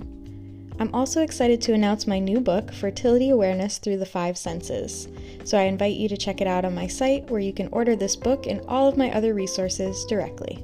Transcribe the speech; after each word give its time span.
I'm 0.78 0.94
also 0.94 1.22
excited 1.22 1.62
to 1.62 1.72
announce 1.72 2.06
my 2.06 2.18
new 2.18 2.41
book, 2.41 2.74
Fertility 2.74 3.30
Awareness 3.30 3.78
Through 3.78 3.96
the 3.96 4.04
Five 4.04 4.36
Senses. 4.36 5.08
So 5.44 5.56
I 5.56 5.62
invite 5.62 5.96
you 5.96 6.10
to 6.10 6.16
check 6.18 6.42
it 6.42 6.46
out 6.46 6.66
on 6.66 6.74
my 6.74 6.86
site 6.86 7.30
where 7.30 7.41
you 7.41 7.54
can 7.54 7.70
order 7.72 7.96
this 7.96 8.16
book 8.16 8.46
and 8.46 8.60
all 8.68 8.86
of 8.86 8.98
my 8.98 9.10
other 9.12 9.32
resources 9.32 10.04
directly. 10.10 10.62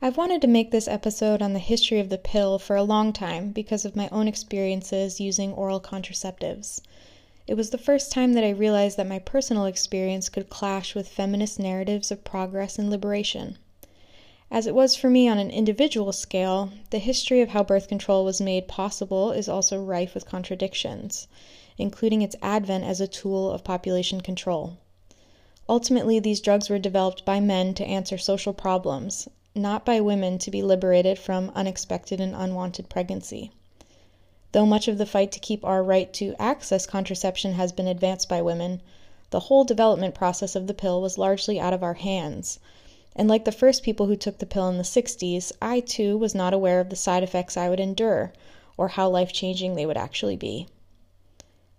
I've 0.00 0.16
wanted 0.16 0.42
to 0.42 0.46
make 0.46 0.70
this 0.70 0.86
episode 0.86 1.42
on 1.42 1.54
the 1.54 1.58
history 1.58 1.98
of 1.98 2.08
the 2.08 2.18
pill 2.18 2.60
for 2.60 2.76
a 2.76 2.84
long 2.84 3.12
time 3.12 3.50
because 3.50 3.84
of 3.84 3.96
my 3.96 4.08
own 4.12 4.28
experiences 4.28 5.18
using 5.18 5.52
oral 5.54 5.80
contraceptives. 5.80 6.80
It 7.52 7.58
was 7.58 7.68
the 7.68 7.76
first 7.76 8.10
time 8.10 8.32
that 8.32 8.44
I 8.44 8.48
realized 8.48 8.96
that 8.96 9.06
my 9.06 9.18
personal 9.18 9.66
experience 9.66 10.30
could 10.30 10.48
clash 10.48 10.94
with 10.94 11.06
feminist 11.06 11.58
narratives 11.58 12.10
of 12.10 12.24
progress 12.24 12.78
and 12.78 12.88
liberation. 12.88 13.58
As 14.50 14.66
it 14.66 14.74
was 14.74 14.96
for 14.96 15.10
me 15.10 15.28
on 15.28 15.36
an 15.38 15.50
individual 15.50 16.12
scale, 16.12 16.70
the 16.88 16.98
history 16.98 17.42
of 17.42 17.50
how 17.50 17.62
birth 17.62 17.88
control 17.88 18.24
was 18.24 18.40
made 18.40 18.68
possible 18.68 19.32
is 19.32 19.50
also 19.50 19.84
rife 19.84 20.14
with 20.14 20.24
contradictions, 20.24 21.28
including 21.76 22.22
its 22.22 22.36
advent 22.40 22.84
as 22.84 23.02
a 23.02 23.06
tool 23.06 23.50
of 23.50 23.64
population 23.64 24.22
control. 24.22 24.78
Ultimately, 25.68 26.18
these 26.18 26.40
drugs 26.40 26.70
were 26.70 26.78
developed 26.78 27.26
by 27.26 27.38
men 27.38 27.74
to 27.74 27.84
answer 27.84 28.16
social 28.16 28.54
problems, 28.54 29.28
not 29.54 29.84
by 29.84 30.00
women 30.00 30.38
to 30.38 30.50
be 30.50 30.62
liberated 30.62 31.18
from 31.18 31.52
unexpected 31.54 32.18
and 32.18 32.34
unwanted 32.34 32.88
pregnancy. 32.88 33.50
Though 34.52 34.66
much 34.66 34.86
of 34.86 34.98
the 34.98 35.06
fight 35.06 35.32
to 35.32 35.40
keep 35.40 35.64
our 35.64 35.82
right 35.82 36.12
to 36.12 36.34
access 36.38 36.84
contraception 36.84 37.54
has 37.54 37.72
been 37.72 37.86
advanced 37.86 38.28
by 38.28 38.42
women, 38.42 38.82
the 39.30 39.40
whole 39.40 39.64
development 39.64 40.14
process 40.14 40.54
of 40.54 40.66
the 40.66 40.74
pill 40.74 41.00
was 41.00 41.16
largely 41.16 41.58
out 41.58 41.72
of 41.72 41.82
our 41.82 41.94
hands. 41.94 42.58
And 43.16 43.28
like 43.28 43.46
the 43.46 43.50
first 43.50 43.82
people 43.82 44.06
who 44.06 44.16
took 44.16 44.40
the 44.40 44.46
pill 44.46 44.68
in 44.68 44.76
the 44.76 44.84
60s, 44.84 45.52
I 45.62 45.80
too 45.80 46.18
was 46.18 46.34
not 46.34 46.52
aware 46.52 46.80
of 46.80 46.90
the 46.90 46.96
side 46.96 47.22
effects 47.22 47.56
I 47.56 47.70
would 47.70 47.80
endure 47.80 48.34
or 48.76 48.88
how 48.88 49.08
life 49.08 49.32
changing 49.32 49.74
they 49.74 49.86
would 49.86 49.96
actually 49.96 50.36
be. 50.36 50.66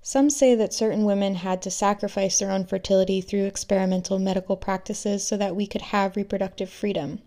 Some 0.02 0.32
say 0.32 0.56
that 0.56 0.74
certain 0.74 1.06
women 1.06 1.36
had 1.36 1.62
to 1.62 1.70
sacrifice 1.70 2.40
their 2.40 2.50
own 2.50 2.66
fertility 2.66 3.22
through 3.22 3.46
experimental 3.46 4.18
medical 4.18 4.58
practices 4.58 5.24
so 5.24 5.38
that 5.38 5.56
we 5.56 5.68
could 5.68 5.84
have 5.84 6.16
reproductive 6.16 6.72
freedom. 6.72 7.22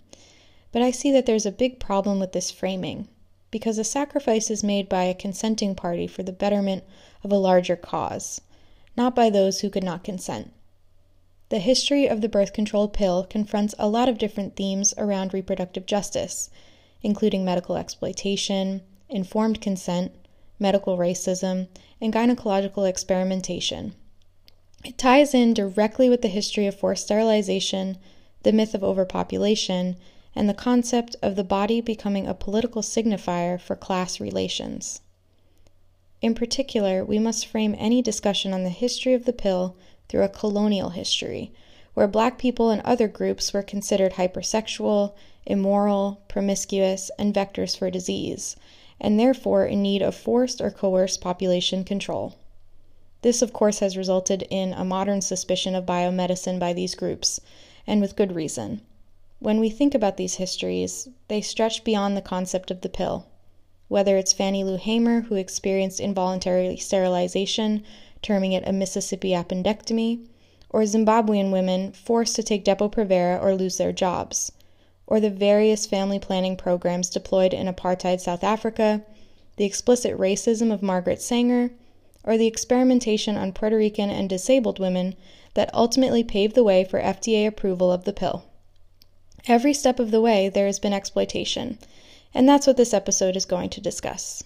But 0.72 0.82
I 0.82 0.90
see 0.90 1.12
that 1.12 1.24
there's 1.24 1.46
a 1.46 1.52
big 1.52 1.78
problem 1.78 2.18
with 2.18 2.32
this 2.32 2.50
framing 2.50 3.06
because 3.56 3.78
a 3.78 3.84
sacrifice 3.84 4.50
is 4.50 4.62
made 4.62 4.86
by 4.86 5.04
a 5.04 5.14
consenting 5.14 5.74
party 5.74 6.06
for 6.06 6.22
the 6.22 6.30
betterment 6.30 6.84
of 7.24 7.32
a 7.32 7.38
larger 7.38 7.74
cause, 7.74 8.38
not 8.98 9.14
by 9.14 9.30
those 9.30 9.60
who 9.60 9.70
could 9.70 9.82
not 9.82 10.04
consent. 10.04 10.52
The 11.48 11.58
history 11.58 12.06
of 12.06 12.20
the 12.20 12.28
birth 12.28 12.52
control 12.52 12.86
pill 12.86 13.24
confronts 13.24 13.74
a 13.78 13.88
lot 13.88 14.10
of 14.10 14.18
different 14.18 14.56
themes 14.56 14.92
around 14.98 15.32
reproductive 15.32 15.86
justice, 15.86 16.50
including 17.02 17.46
medical 17.46 17.78
exploitation, 17.78 18.82
informed 19.08 19.62
consent, 19.62 20.12
medical 20.58 20.98
racism, 20.98 21.68
and 21.98 22.12
gynecological 22.12 22.86
experimentation. 22.86 23.94
It 24.84 24.98
ties 24.98 25.32
in 25.32 25.54
directly 25.54 26.10
with 26.10 26.20
the 26.20 26.28
history 26.28 26.66
of 26.66 26.78
forced 26.78 27.04
sterilization, 27.04 27.96
the 28.42 28.52
myth 28.52 28.74
of 28.74 28.84
overpopulation, 28.84 29.96
and 30.36 30.48
the 30.48 30.54
concept 30.54 31.16
of 31.22 31.34
the 31.34 31.42
body 31.42 31.80
becoming 31.80 32.26
a 32.26 32.34
political 32.34 32.82
signifier 32.82 33.58
for 33.58 33.74
class 33.74 34.20
relations. 34.20 35.00
In 36.20 36.34
particular, 36.34 37.04
we 37.04 37.18
must 37.18 37.46
frame 37.46 37.74
any 37.78 38.02
discussion 38.02 38.52
on 38.52 38.62
the 38.62 38.70
history 38.70 39.14
of 39.14 39.24
the 39.24 39.32
pill 39.32 39.76
through 40.08 40.22
a 40.22 40.28
colonial 40.28 40.90
history, 40.90 41.52
where 41.94 42.06
black 42.06 42.38
people 42.38 42.70
and 42.70 42.82
other 42.82 43.08
groups 43.08 43.52
were 43.52 43.62
considered 43.62 44.12
hypersexual, 44.12 45.14
immoral, 45.46 46.20
promiscuous, 46.28 47.10
and 47.18 47.34
vectors 47.34 47.76
for 47.76 47.90
disease, 47.90 48.56
and 49.00 49.18
therefore 49.18 49.64
in 49.66 49.82
need 49.82 50.02
of 50.02 50.14
forced 50.14 50.60
or 50.60 50.70
coerced 50.70 51.20
population 51.20 51.82
control. 51.82 52.34
This, 53.22 53.42
of 53.42 53.52
course, 53.52 53.78
has 53.78 53.96
resulted 53.96 54.46
in 54.50 54.72
a 54.74 54.84
modern 54.84 55.22
suspicion 55.22 55.74
of 55.74 55.86
biomedicine 55.86 56.58
by 56.58 56.72
these 56.72 56.94
groups, 56.94 57.40
and 57.86 58.00
with 58.00 58.16
good 58.16 58.34
reason. 58.34 58.82
When 59.38 59.60
we 59.60 59.68
think 59.68 59.94
about 59.94 60.16
these 60.16 60.36
histories, 60.36 61.08
they 61.28 61.42
stretch 61.42 61.84
beyond 61.84 62.16
the 62.16 62.22
concept 62.22 62.70
of 62.70 62.80
the 62.80 62.88
pill. 62.88 63.26
Whether 63.88 64.16
it's 64.16 64.32
Fannie 64.32 64.64
Lou 64.64 64.78
Hamer, 64.78 65.20
who 65.20 65.34
experienced 65.34 66.00
involuntary 66.00 66.74
sterilization, 66.78 67.84
terming 68.22 68.52
it 68.52 68.66
a 68.66 68.72
Mississippi 68.72 69.32
appendectomy, 69.32 70.26
or 70.70 70.84
Zimbabwean 70.84 71.52
women 71.52 71.92
forced 71.92 72.34
to 72.36 72.42
take 72.42 72.64
Depo-Provera 72.64 73.38
or 73.42 73.54
lose 73.54 73.76
their 73.76 73.92
jobs, 73.92 74.52
or 75.06 75.20
the 75.20 75.28
various 75.28 75.84
family 75.84 76.18
planning 76.18 76.56
programs 76.56 77.10
deployed 77.10 77.52
in 77.52 77.66
apartheid 77.66 78.20
South 78.20 78.42
Africa, 78.42 79.04
the 79.56 79.66
explicit 79.66 80.16
racism 80.16 80.72
of 80.72 80.82
Margaret 80.82 81.20
Sanger, 81.20 81.72
or 82.24 82.38
the 82.38 82.46
experimentation 82.46 83.36
on 83.36 83.52
Puerto 83.52 83.76
Rican 83.76 84.08
and 84.08 84.30
disabled 84.30 84.78
women 84.78 85.14
that 85.52 85.72
ultimately 85.74 86.24
paved 86.24 86.54
the 86.54 86.64
way 86.64 86.84
for 86.84 87.00
FDA 87.00 87.46
approval 87.46 87.92
of 87.92 88.04
the 88.04 88.14
pill. 88.14 88.46
Every 89.48 89.74
step 89.74 90.00
of 90.00 90.10
the 90.10 90.20
way, 90.20 90.48
there 90.48 90.66
has 90.66 90.80
been 90.80 90.92
exploitation, 90.92 91.78
and 92.34 92.48
that's 92.48 92.66
what 92.66 92.76
this 92.76 92.92
episode 92.92 93.36
is 93.36 93.44
going 93.44 93.70
to 93.70 93.80
discuss. 93.80 94.42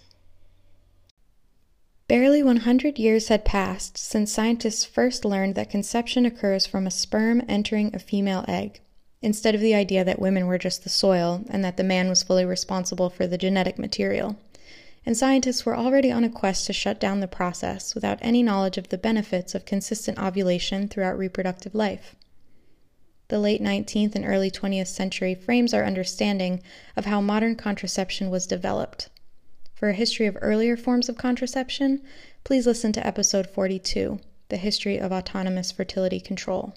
Barely 2.07 2.43
100 2.43 2.99
years 2.99 3.29
had 3.29 3.47
passed 3.47 3.97
since 3.97 4.31
scientists 4.31 4.85
first 4.85 5.25
learned 5.25 5.55
that 5.55 5.71
conception 5.71 6.27
occurs 6.27 6.67
from 6.67 6.87
a 6.87 6.91
sperm 6.91 7.43
entering 7.49 7.95
a 7.95 7.99
female 7.99 8.45
egg, 8.47 8.81
instead 9.23 9.55
of 9.55 9.63
the 9.63 9.75
idea 9.75 10.05
that 10.05 10.21
women 10.21 10.47
were 10.47 10.59
just 10.59 10.85
the 10.85 10.91
soil 10.91 11.45
and 11.49 11.65
that 11.65 11.79
the 11.79 11.85
man 11.85 12.11
was 12.11 12.23
fully 12.23 12.45
responsible 12.45 13.09
for 13.09 13.27
the 13.27 13.39
genetic 13.39 13.79
material. 13.79 14.37
And 15.07 15.17
scientists 15.17 15.65
were 15.65 15.77
already 15.77 16.13
on 16.13 16.25
a 16.25 16.29
quest 16.29 16.67
to 16.67 16.75
shut 16.75 17.01
down 17.01 17.21
the 17.21 17.27
process 17.27 17.95
without 17.95 18.19
any 18.21 18.43
knowledge 18.43 18.77
of 18.77 18.91
the 18.91 18.99
benefits 18.99 19.55
of 19.55 19.65
consistent 19.65 20.19
ovulation 20.19 20.89
throughout 20.89 21.17
reproductive 21.17 21.75
life 21.75 22.17
the 23.31 23.39
late 23.39 23.63
19th 23.63 24.17
and 24.17 24.27
early 24.27 24.51
20th 24.51 24.89
century 24.89 25.37
frames 25.37 25.73
our 25.73 25.85
understanding 25.85 26.61
of 26.97 27.07
how 27.07 27.21
modern 27.21 27.55
contraception 27.55 28.29
was 28.29 28.45
developed. 28.45 29.09
For 29.73 29.89
a 29.89 29.95
history 29.95 30.27
of 30.27 30.37
earlier 30.41 30.77
forms 30.77 31.09
of 31.09 31.17
contraception, 31.17 32.03
please 32.43 32.67
listen 32.67 32.93
to 32.93 33.07
episode 33.07 33.49
42, 33.49 34.19
The 34.49 34.57
History 34.57 34.99
of 34.99 35.13
Autonomous 35.13 35.71
Fertility 35.71 36.19
Control. 36.19 36.75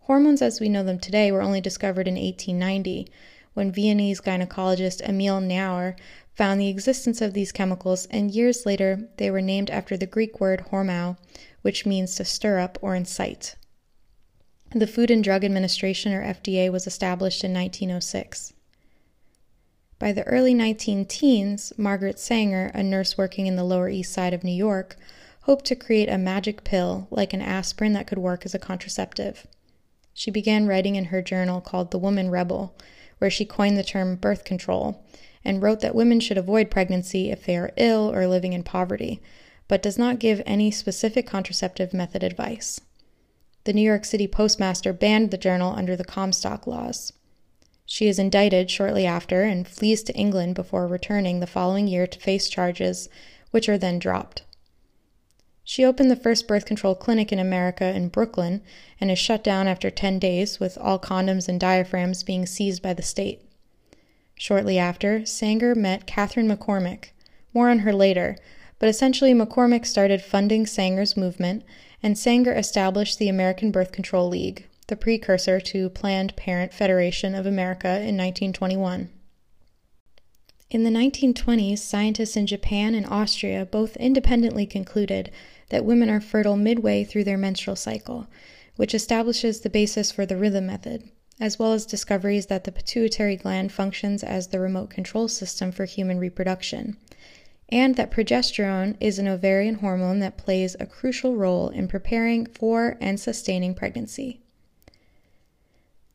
Hormones 0.00 0.42
as 0.42 0.60
we 0.60 0.68
know 0.68 0.84
them 0.84 0.98
today 0.98 1.32
were 1.32 1.40
only 1.40 1.62
discovered 1.62 2.06
in 2.06 2.14
1890 2.14 3.10
when 3.54 3.72
Viennese 3.72 4.20
gynecologist 4.20 5.00
Emil 5.08 5.40
Knauer 5.40 5.96
found 6.34 6.60
the 6.60 6.68
existence 6.68 7.22
of 7.22 7.32
these 7.32 7.52
chemicals, 7.52 8.06
and 8.10 8.30
years 8.30 8.66
later 8.66 9.08
they 9.16 9.30
were 9.30 9.40
named 9.40 9.70
after 9.70 9.96
the 9.96 10.06
Greek 10.06 10.40
word 10.40 10.66
hormao, 10.70 11.16
which 11.62 11.86
means 11.86 12.16
to 12.16 12.24
stir 12.26 12.58
up 12.58 12.78
or 12.82 12.94
incite. 12.94 13.56
The 14.74 14.86
Food 14.86 15.10
and 15.10 15.22
Drug 15.22 15.44
Administration, 15.44 16.14
or 16.14 16.22
FDA, 16.24 16.72
was 16.72 16.86
established 16.86 17.44
in 17.44 17.52
1906. 17.52 18.54
By 19.98 20.12
the 20.12 20.22
early 20.22 20.54
19 20.54 21.04
teens, 21.04 21.74
Margaret 21.76 22.18
Sanger, 22.18 22.70
a 22.72 22.82
nurse 22.82 23.18
working 23.18 23.46
in 23.46 23.56
the 23.56 23.64
Lower 23.64 23.90
East 23.90 24.14
Side 24.14 24.32
of 24.32 24.42
New 24.42 24.50
York, 24.50 24.96
hoped 25.42 25.66
to 25.66 25.76
create 25.76 26.08
a 26.08 26.16
magic 26.16 26.64
pill, 26.64 27.06
like 27.10 27.34
an 27.34 27.42
aspirin, 27.42 27.92
that 27.92 28.06
could 28.06 28.16
work 28.16 28.46
as 28.46 28.54
a 28.54 28.58
contraceptive. 28.58 29.46
She 30.14 30.30
began 30.30 30.66
writing 30.66 30.96
in 30.96 31.06
her 31.06 31.20
journal 31.20 31.60
called 31.60 31.90
The 31.90 31.98
Woman 31.98 32.30
Rebel, 32.30 32.74
where 33.18 33.30
she 33.30 33.44
coined 33.44 33.76
the 33.76 33.84
term 33.84 34.16
birth 34.16 34.42
control 34.42 35.04
and 35.44 35.60
wrote 35.60 35.80
that 35.80 35.94
women 35.94 36.18
should 36.18 36.38
avoid 36.38 36.70
pregnancy 36.70 37.30
if 37.30 37.44
they 37.44 37.58
are 37.58 37.74
ill 37.76 38.10
or 38.10 38.26
living 38.26 38.54
in 38.54 38.62
poverty, 38.62 39.20
but 39.68 39.82
does 39.82 39.98
not 39.98 40.18
give 40.18 40.40
any 40.46 40.70
specific 40.70 41.26
contraceptive 41.26 41.92
method 41.92 42.22
advice 42.22 42.80
the 43.64 43.72
New 43.72 43.82
York 43.82 44.04
City 44.04 44.26
postmaster 44.26 44.92
banned 44.92 45.30
the 45.30 45.38
journal 45.38 45.74
under 45.74 45.96
the 45.96 46.04
Comstock 46.04 46.66
laws. 46.66 47.12
She 47.86 48.08
is 48.08 48.18
indicted 48.18 48.70
shortly 48.70 49.06
after 49.06 49.42
and 49.42 49.68
flees 49.68 50.02
to 50.04 50.14
England 50.14 50.54
before 50.54 50.86
returning 50.86 51.40
the 51.40 51.46
following 51.46 51.86
year 51.86 52.06
to 52.06 52.18
face 52.18 52.48
charges, 52.48 53.08
which 53.50 53.68
are 53.68 53.78
then 53.78 53.98
dropped. 53.98 54.42
She 55.64 55.84
opened 55.84 56.10
the 56.10 56.16
first 56.16 56.48
birth 56.48 56.64
control 56.64 56.94
clinic 56.94 57.32
in 57.32 57.38
America 57.38 57.84
in 57.94 58.08
Brooklyn 58.08 58.62
and 59.00 59.10
is 59.10 59.18
shut 59.18 59.44
down 59.44 59.68
after 59.68 59.90
10 59.90 60.18
days, 60.18 60.58
with 60.58 60.76
all 60.78 60.98
condoms 60.98 61.48
and 61.48 61.60
diaphragms 61.60 62.22
being 62.22 62.46
seized 62.46 62.82
by 62.82 62.94
the 62.94 63.02
state. 63.02 63.42
Shortly 64.34 64.78
after, 64.78 65.24
Sanger 65.24 65.74
met 65.74 66.06
Katharine 66.06 66.48
McCormick. 66.48 67.10
More 67.54 67.70
on 67.70 67.80
her 67.80 67.92
later, 67.92 68.36
but 68.78 68.88
essentially, 68.88 69.32
McCormick 69.32 69.86
started 69.86 70.22
funding 70.22 70.66
Sanger's 70.66 71.16
movement, 71.16 71.62
and 72.02 72.18
Sanger 72.18 72.52
established 72.52 73.18
the 73.18 73.28
American 73.28 73.70
Birth 73.70 73.92
Control 73.92 74.28
League, 74.28 74.66
the 74.88 74.96
precursor 74.96 75.60
to 75.60 75.88
Planned 75.88 76.34
Parenthood 76.36 76.76
Federation 76.76 77.34
of 77.34 77.46
America 77.46 77.88
in 77.88 78.16
1921. 78.16 79.08
In 80.70 80.84
the 80.84 80.90
1920s, 80.90 81.78
scientists 81.78 82.36
in 82.36 82.46
Japan 82.46 82.94
and 82.94 83.06
Austria 83.06 83.66
both 83.66 83.96
independently 83.98 84.66
concluded 84.66 85.30
that 85.68 85.84
women 85.84 86.08
are 86.08 86.20
fertile 86.20 86.56
midway 86.56 87.04
through 87.04 87.24
their 87.24 87.36
menstrual 87.36 87.76
cycle, 87.76 88.26
which 88.76 88.94
establishes 88.94 89.60
the 89.60 89.70
basis 89.70 90.10
for 90.10 90.24
the 90.24 90.36
rhythm 90.36 90.66
method, 90.66 91.08
as 91.38 91.58
well 91.58 91.72
as 91.72 91.86
discoveries 91.86 92.46
that 92.46 92.64
the 92.64 92.72
pituitary 92.72 93.36
gland 93.36 93.70
functions 93.70 94.24
as 94.24 94.48
the 94.48 94.58
remote 94.58 94.90
control 94.90 95.28
system 95.28 95.70
for 95.70 95.84
human 95.84 96.18
reproduction, 96.18 96.96
and 97.72 97.96
that 97.96 98.10
progesterone 98.10 98.94
is 99.00 99.18
an 99.18 99.26
ovarian 99.26 99.76
hormone 99.76 100.18
that 100.18 100.36
plays 100.36 100.76
a 100.78 100.84
crucial 100.84 101.34
role 101.34 101.70
in 101.70 101.88
preparing 101.88 102.44
for 102.44 102.98
and 103.00 103.18
sustaining 103.18 103.74
pregnancy. 103.74 104.42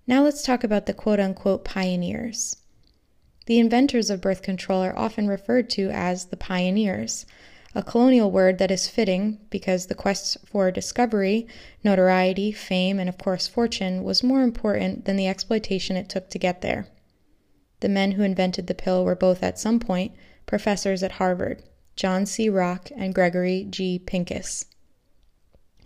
Now 0.05 0.23
let's 0.23 0.43
talk 0.43 0.63
about 0.63 0.85
the 0.85 0.93
quote 0.93 1.19
unquote 1.19 1.65
pioneers. 1.65 2.57
The 3.47 3.57
inventors 3.57 4.11
of 4.11 4.21
birth 4.21 4.43
control 4.43 4.83
are 4.83 4.97
often 4.97 5.27
referred 5.27 5.67
to 5.71 5.89
as 5.89 6.25
the 6.25 6.37
pioneers, 6.37 7.25
a 7.73 7.81
colonial 7.81 8.29
word 8.29 8.59
that 8.59 8.71
is 8.71 8.87
fitting 8.87 9.39
because 9.49 9.87
the 9.87 9.95
quest 9.95 10.37
for 10.45 10.69
discovery, 10.69 11.47
notoriety, 11.83 12.51
fame, 12.51 12.99
and 12.99 13.09
of 13.09 13.17
course 13.17 13.47
fortune 13.47 14.03
was 14.03 14.21
more 14.21 14.43
important 14.43 15.05
than 15.05 15.15
the 15.15 15.27
exploitation 15.27 15.97
it 15.97 16.07
took 16.07 16.29
to 16.29 16.39
get 16.39 16.61
there. 16.61 16.87
The 17.79 17.89
men 17.89 18.11
who 18.11 18.21
invented 18.21 18.67
the 18.67 18.75
pill 18.75 19.03
were 19.03 19.15
both 19.15 19.41
at 19.41 19.57
some 19.57 19.79
point 19.79 20.11
professors 20.47 21.03
at 21.03 21.13
Harvard, 21.13 21.61
John 21.95 22.25
C. 22.25 22.49
Rock 22.49 22.89
and 22.95 23.13
Gregory 23.13 23.67
G. 23.69 23.99
Pincus. 23.99 24.65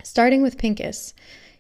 Starting 0.04 0.42
with 0.42 0.58
Pincus, 0.58 1.14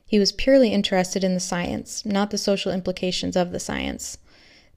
he 0.05 0.19
was 0.19 0.31
purely 0.31 0.69
interested 0.69 1.23
in 1.23 1.33
the 1.33 1.39
science, 1.39 2.05
not 2.05 2.31
the 2.31 2.37
social 2.37 2.71
implications 2.71 3.35
of 3.35 3.51
the 3.51 3.59
science. 3.59 4.17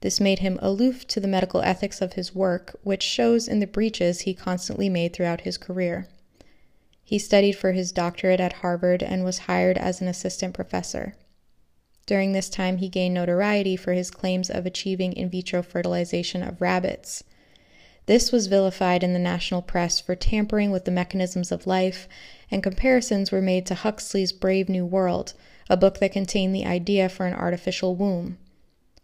This 0.01 0.19
made 0.19 0.39
him 0.39 0.59
aloof 0.61 1.07
to 1.07 1.19
the 1.19 1.27
medical 1.27 1.61
ethics 1.61 2.01
of 2.01 2.13
his 2.13 2.35
work, 2.35 2.77
which 2.83 3.03
shows 3.03 3.47
in 3.47 3.59
the 3.59 3.67
breaches 3.67 4.21
he 4.21 4.33
constantly 4.33 4.89
made 4.89 5.13
throughout 5.13 5.41
his 5.41 5.57
career. 5.57 6.07
He 7.03 7.19
studied 7.19 7.53
for 7.53 7.73
his 7.73 7.91
doctorate 7.91 8.39
at 8.39 8.53
Harvard 8.53 9.03
and 9.03 9.23
was 9.23 9.39
hired 9.39 9.77
as 9.77 10.01
an 10.01 10.07
assistant 10.07 10.53
professor. 10.53 11.15
During 12.05 12.31
this 12.31 12.49
time, 12.49 12.77
he 12.77 12.89
gained 12.89 13.13
notoriety 13.13 13.75
for 13.75 13.93
his 13.93 14.11
claims 14.11 14.49
of 14.49 14.65
achieving 14.65 15.13
in 15.13 15.29
vitro 15.29 15.61
fertilization 15.61 16.43
of 16.43 16.61
rabbits. 16.61 17.23
This 18.07 18.31
was 18.31 18.47
vilified 18.47 19.03
in 19.03 19.13
the 19.13 19.19
national 19.19 19.63
press 19.63 19.99
for 19.99 20.15
tampering 20.15 20.69
with 20.69 20.85
the 20.85 20.91
mechanisms 20.91 21.51
of 21.51 21.65
life, 21.65 22.07
and 22.51 22.61
comparisons 22.61 23.31
were 23.31 23.41
made 23.41 23.65
to 23.65 23.75
Huxley's 23.75 24.31
Brave 24.31 24.69
New 24.69 24.85
World, 24.85 25.33
a 25.69 25.77
book 25.77 25.99
that 25.99 26.11
contained 26.11 26.53
the 26.53 26.65
idea 26.65 27.09
for 27.09 27.25
an 27.25 27.33
artificial 27.33 27.95
womb. 27.95 28.37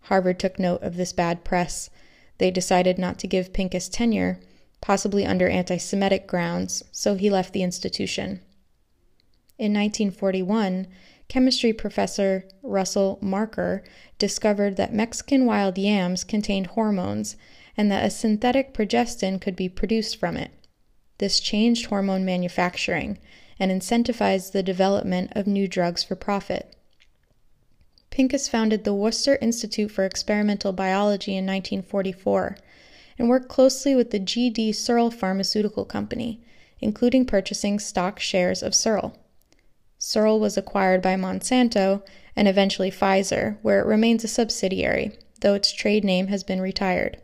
Harvard 0.01 0.39
took 0.39 0.59
note 0.59 0.83
of 0.83 0.97
this 0.97 1.13
bad 1.13 1.43
press. 1.43 1.89
They 2.37 2.51
decided 2.51 2.99
not 2.99 3.17
to 3.19 3.27
give 3.27 3.53
Pincus 3.53 3.89
tenure, 3.89 4.39
possibly 4.81 5.25
under 5.25 5.47
anti 5.47 5.77
Semitic 5.77 6.27
grounds, 6.27 6.83
so 6.91 7.15
he 7.15 7.29
left 7.29 7.53
the 7.53 7.63
institution. 7.63 8.41
In 9.57 9.73
1941, 9.73 10.87
chemistry 11.27 11.73
professor 11.73 12.45
Russell 12.61 13.17
Marker 13.21 13.83
discovered 14.19 14.75
that 14.75 14.93
Mexican 14.93 15.45
wild 15.45 15.77
yams 15.77 16.23
contained 16.23 16.67
hormones 16.67 17.35
and 17.77 17.91
that 17.91 18.05
a 18.05 18.09
synthetic 18.09 18.73
progestin 18.73 19.39
could 19.39 19.55
be 19.55 19.69
produced 19.69 20.17
from 20.17 20.37
it. 20.37 20.51
This 21.17 21.39
changed 21.39 21.85
hormone 21.85 22.25
manufacturing 22.25 23.19
and 23.59 23.71
incentivized 23.71 24.51
the 24.51 24.63
development 24.63 25.31
of 25.35 25.45
new 25.45 25.67
drugs 25.67 26.03
for 26.03 26.15
profit. 26.15 26.75
Pincus 28.09 28.49
founded 28.49 28.83
the 28.83 28.93
Worcester 28.93 29.37
Institute 29.41 29.91
for 29.91 30.03
Experimental 30.03 30.73
Biology 30.73 31.31
in 31.31 31.45
1944 31.45 32.57
and 33.17 33.29
worked 33.29 33.47
closely 33.47 33.95
with 33.95 34.11
the 34.11 34.19
G.D. 34.19 34.73
Searle 34.73 35.11
Pharmaceutical 35.11 35.85
Company, 35.85 36.41
including 36.79 37.25
purchasing 37.25 37.79
stock 37.79 38.19
shares 38.19 38.61
of 38.63 38.75
Searle. 38.75 39.15
Searle 39.97 40.39
was 40.39 40.57
acquired 40.57 41.01
by 41.01 41.15
Monsanto 41.15 42.01
and 42.35 42.47
eventually 42.47 42.89
Pfizer, 42.89 43.57
where 43.61 43.79
it 43.79 43.85
remains 43.85 44.23
a 44.23 44.27
subsidiary, 44.27 45.11
though 45.41 45.53
its 45.53 45.71
trade 45.71 46.03
name 46.03 46.27
has 46.27 46.43
been 46.43 46.59
retired. 46.59 47.17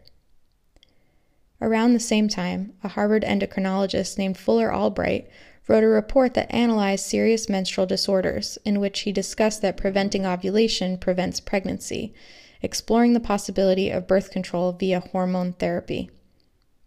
Around 1.62 1.94
the 1.94 2.00
same 2.00 2.28
time, 2.28 2.74
a 2.84 2.90
Harvard 2.90 3.24
endocrinologist 3.24 4.18
named 4.18 4.38
Fuller 4.38 4.72
Albright 4.74 5.30
wrote 5.68 5.84
a 5.84 5.88
report 5.88 6.34
that 6.36 6.54
analyzed 6.54 7.06
serious 7.06 7.50
menstrual 7.50 7.88
disorders, 7.88 8.58
in 8.64 8.80
which 8.80 9.02
he 9.02 9.12
discussed 9.12 9.62
that 9.62 9.78
preventing 9.78 10.26
ovulation 10.26 10.98
prevents 10.98 11.40
pregnancy, 11.40 12.14
exploring 12.62 13.14
the 13.14 13.20
possibility 13.20 13.90
of 13.90 14.08
birth 14.08 14.32
control 14.32 14.72
via 14.72 15.00
hormone 15.00 15.54
therapy. 15.54 16.10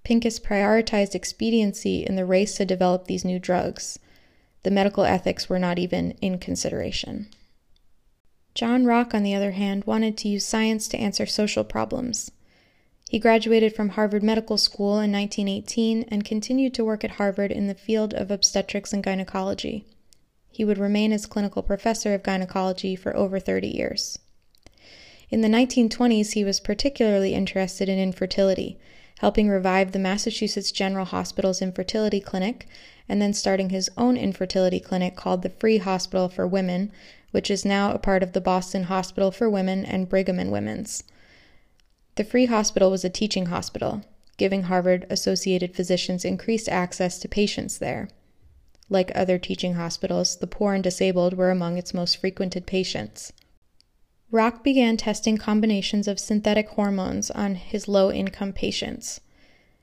Pincus 0.02 0.38
prioritized 0.40 1.14
expediency 1.14 2.04
in 2.06 2.16
the 2.16 2.24
race 2.24 2.56
to 2.56 2.64
develop 2.64 3.06
these 3.06 3.24
new 3.24 3.38
drugs. 3.38 3.98
The 4.62 4.70
medical 4.70 5.04
ethics 5.04 5.48
were 5.48 5.58
not 5.58 5.78
even 5.78 6.12
in 6.22 6.38
consideration. 6.38 7.28
John 8.54 8.84
Rock, 8.84 9.14
on 9.14 9.22
the 9.22 9.34
other 9.34 9.52
hand, 9.52 9.84
wanted 9.84 10.16
to 10.18 10.28
use 10.28 10.46
science 10.46 10.88
to 10.88 10.98
answer 10.98 11.26
social 11.26 11.64
problems. 11.64 12.30
He 13.10 13.18
graduated 13.18 13.74
from 13.74 13.88
Harvard 13.88 14.22
Medical 14.22 14.56
School 14.56 15.00
in 15.00 15.10
1918 15.10 16.04
and 16.12 16.24
continued 16.24 16.72
to 16.74 16.84
work 16.84 17.02
at 17.02 17.18
Harvard 17.18 17.50
in 17.50 17.66
the 17.66 17.74
field 17.74 18.14
of 18.14 18.30
obstetrics 18.30 18.92
and 18.92 19.02
gynecology. 19.02 19.84
He 20.48 20.64
would 20.64 20.78
remain 20.78 21.12
as 21.12 21.26
clinical 21.26 21.64
professor 21.64 22.14
of 22.14 22.22
gynecology 22.22 22.94
for 22.94 23.16
over 23.16 23.40
30 23.40 23.66
years. 23.66 24.20
In 25.28 25.40
the 25.40 25.48
1920s, 25.48 26.34
he 26.34 26.44
was 26.44 26.60
particularly 26.60 27.34
interested 27.34 27.88
in 27.88 27.98
infertility, 27.98 28.78
helping 29.18 29.48
revive 29.48 29.90
the 29.90 29.98
Massachusetts 29.98 30.70
General 30.70 31.06
Hospital's 31.06 31.60
infertility 31.60 32.20
clinic, 32.20 32.68
and 33.08 33.20
then 33.20 33.32
starting 33.32 33.70
his 33.70 33.90
own 33.96 34.16
infertility 34.16 34.78
clinic 34.78 35.16
called 35.16 35.42
the 35.42 35.50
Free 35.50 35.78
Hospital 35.78 36.28
for 36.28 36.46
Women, 36.46 36.92
which 37.32 37.50
is 37.50 37.64
now 37.64 37.92
a 37.92 37.98
part 37.98 38.22
of 38.22 38.34
the 38.34 38.40
Boston 38.40 38.84
Hospital 38.84 39.32
for 39.32 39.50
Women 39.50 39.84
and 39.84 40.08
Brigham 40.08 40.38
and 40.38 40.52
Women's. 40.52 41.02
The 42.16 42.24
Free 42.24 42.46
Hospital 42.46 42.90
was 42.90 43.04
a 43.04 43.10
teaching 43.10 43.46
hospital, 43.46 44.02
giving 44.36 44.64
Harvard 44.64 45.06
associated 45.10 45.74
physicians 45.74 46.24
increased 46.24 46.68
access 46.68 47.18
to 47.18 47.28
patients 47.28 47.78
there. 47.78 48.08
Like 48.88 49.12
other 49.14 49.38
teaching 49.38 49.74
hospitals, 49.74 50.36
the 50.36 50.46
poor 50.46 50.74
and 50.74 50.82
disabled 50.82 51.34
were 51.34 51.50
among 51.50 51.78
its 51.78 51.94
most 51.94 52.16
frequented 52.16 52.66
patients. 52.66 53.32
Rock 54.32 54.64
began 54.64 54.96
testing 54.96 55.36
combinations 55.36 56.08
of 56.08 56.20
synthetic 56.20 56.68
hormones 56.70 57.30
on 57.30 57.54
his 57.54 57.88
low 57.88 58.12
income 58.12 58.52
patients. 58.52 59.20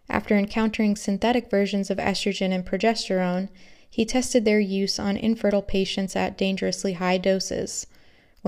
After 0.10 0.36
encountering 0.36 0.96
synthetic 0.96 1.50
versions 1.50 1.90
of 1.90 1.98
estrogen 1.98 2.52
and 2.52 2.66
progesterone, 2.66 3.50
he 3.90 4.06
tested 4.06 4.46
their 4.46 4.60
use 4.60 5.00
on 5.00 5.18
infertile 5.18 5.62
patients 5.62 6.16
at 6.16 6.38
dangerously 6.38 6.94
high 6.94 7.18
doses. 7.18 7.88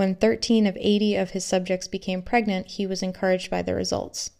When 0.00 0.14
13 0.14 0.66
of 0.66 0.78
80 0.80 1.16
of 1.16 1.32
his 1.32 1.44
subjects 1.44 1.86
became 1.86 2.22
pregnant, 2.22 2.68
he 2.68 2.86
was 2.86 3.02
encouraged 3.02 3.50
by 3.50 3.60
the 3.60 3.74
results. 3.74 4.30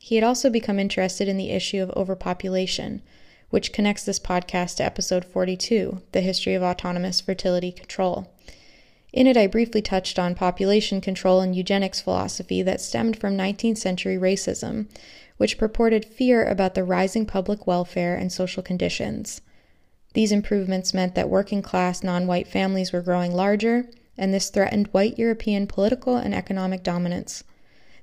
He 0.00 0.14
had 0.14 0.24
also 0.24 0.48
become 0.48 0.78
interested 0.78 1.28
in 1.28 1.36
the 1.36 1.50
issue 1.50 1.82
of 1.82 1.90
overpopulation, 1.90 3.02
which 3.50 3.74
connects 3.74 4.04
this 4.04 4.18
podcast 4.18 4.76
to 4.76 4.84
episode 4.84 5.26
42, 5.26 6.00
The 6.12 6.22
History 6.22 6.54
of 6.54 6.62
Autonomous 6.62 7.20
Fertility 7.20 7.72
Control. 7.72 8.32
In 9.12 9.26
it, 9.26 9.36
I 9.36 9.48
briefly 9.48 9.82
touched 9.82 10.18
on 10.18 10.34
population 10.34 11.02
control 11.02 11.42
and 11.42 11.54
eugenics 11.54 12.00
philosophy 12.00 12.62
that 12.62 12.80
stemmed 12.80 13.18
from 13.18 13.36
19th 13.36 13.76
century 13.76 14.16
racism, 14.16 14.86
which 15.36 15.58
purported 15.58 16.06
fear 16.06 16.42
about 16.42 16.74
the 16.74 16.84
rising 16.84 17.26
public 17.26 17.66
welfare 17.66 18.16
and 18.16 18.32
social 18.32 18.62
conditions. 18.62 19.42
These 20.14 20.32
improvements 20.32 20.94
meant 20.94 21.14
that 21.16 21.28
working 21.28 21.60
class 21.60 22.02
non 22.02 22.26
white 22.26 22.48
families 22.48 22.94
were 22.94 23.02
growing 23.02 23.34
larger 23.34 23.90
and 24.16 24.32
this 24.32 24.50
threatened 24.50 24.88
white 24.88 25.18
European 25.18 25.66
political 25.66 26.16
and 26.16 26.34
economic 26.34 26.82
dominance. 26.82 27.44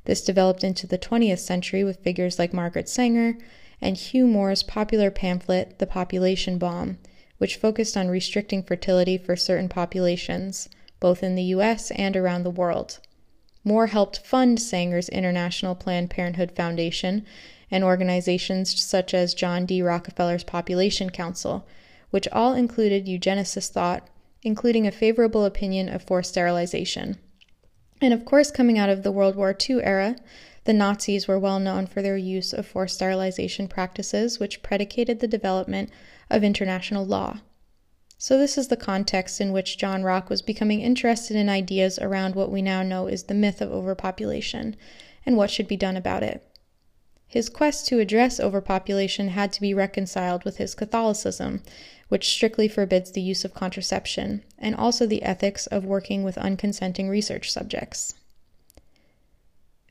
This 0.05 0.23
developed 0.23 0.63
into 0.63 0.87
the 0.87 0.97
20th 0.97 1.39
century 1.39 1.83
with 1.83 2.03
figures 2.03 2.39
like 2.39 2.53
Margaret 2.53 2.89
Sanger 2.89 3.37
and 3.81 3.97
Hugh 3.97 4.27
Moore's 4.27 4.63
popular 4.63 5.11
pamphlet, 5.11 5.79
The 5.79 5.87
Population 5.87 6.57
Bomb, 6.57 6.97
which 7.37 7.55
focused 7.55 7.97
on 7.97 8.09
restricting 8.09 8.63
fertility 8.63 9.17
for 9.17 9.35
certain 9.35 9.69
populations, 9.69 10.69
both 10.99 11.23
in 11.23 11.35
the 11.35 11.43
US 11.55 11.91
and 11.91 12.15
around 12.15 12.43
the 12.43 12.49
world. 12.49 12.99
Moore 13.63 13.87
helped 13.87 14.19
fund 14.19 14.59
Sanger's 14.59 15.09
International 15.09 15.75
Planned 15.75 16.09
Parenthood 16.09 16.51
Foundation 16.51 17.25
and 17.69 17.83
organizations 17.83 18.81
such 18.81 19.13
as 19.13 19.33
John 19.33 19.65
D. 19.65 19.81
Rockefeller's 19.81 20.43
Population 20.43 21.09
Council, 21.09 21.65
which 22.09 22.27
all 22.29 22.53
included 22.53 23.05
eugenicist 23.05 23.69
thought, 23.69 24.07
including 24.43 24.87
a 24.87 24.91
favorable 24.91 25.45
opinion 25.45 25.89
of 25.89 26.03
forced 26.03 26.31
sterilization. 26.31 27.17
And 28.01 28.13
of 28.13 28.25
course, 28.25 28.49
coming 28.49 28.79
out 28.79 28.89
of 28.89 29.03
the 29.03 29.11
World 29.11 29.35
War 29.35 29.55
II 29.57 29.83
era, 29.83 30.15
the 30.63 30.73
Nazis 30.73 31.27
were 31.27 31.39
well 31.39 31.59
known 31.59 31.87
for 31.87 32.01
their 32.01 32.17
use 32.17 32.53
of 32.53 32.65
forced 32.65 32.95
sterilization 32.95 33.67
practices, 33.67 34.39
which 34.39 34.63
predicated 34.63 35.19
the 35.19 35.27
development 35.27 35.89
of 36.29 36.43
international 36.43 37.05
law. 37.05 37.39
So, 38.17 38.37
this 38.37 38.57
is 38.57 38.67
the 38.67 38.77
context 38.77 39.41
in 39.41 39.51
which 39.51 39.79
John 39.79 40.03
Rock 40.03 40.29
was 40.29 40.43
becoming 40.43 40.81
interested 40.81 41.35
in 41.35 41.49
ideas 41.49 41.97
around 41.97 42.35
what 42.35 42.51
we 42.51 42.61
now 42.61 42.83
know 42.83 43.07
is 43.07 43.23
the 43.23 43.33
myth 43.33 43.61
of 43.61 43.71
overpopulation 43.71 44.75
and 45.25 45.37
what 45.37 45.49
should 45.49 45.67
be 45.67 45.77
done 45.77 45.97
about 45.97 46.21
it. 46.21 46.43
His 47.31 47.47
quest 47.47 47.87
to 47.87 47.99
address 47.99 48.41
overpopulation 48.41 49.29
had 49.29 49.53
to 49.53 49.61
be 49.61 49.73
reconciled 49.73 50.43
with 50.43 50.57
his 50.57 50.75
Catholicism, 50.75 51.63
which 52.09 52.29
strictly 52.29 52.67
forbids 52.67 53.11
the 53.11 53.21
use 53.21 53.45
of 53.45 53.53
contraception, 53.53 54.43
and 54.59 54.75
also 54.75 55.05
the 55.05 55.23
ethics 55.23 55.65
of 55.67 55.85
working 55.85 56.23
with 56.23 56.35
unconsenting 56.35 57.07
research 57.07 57.49
subjects. 57.49 58.15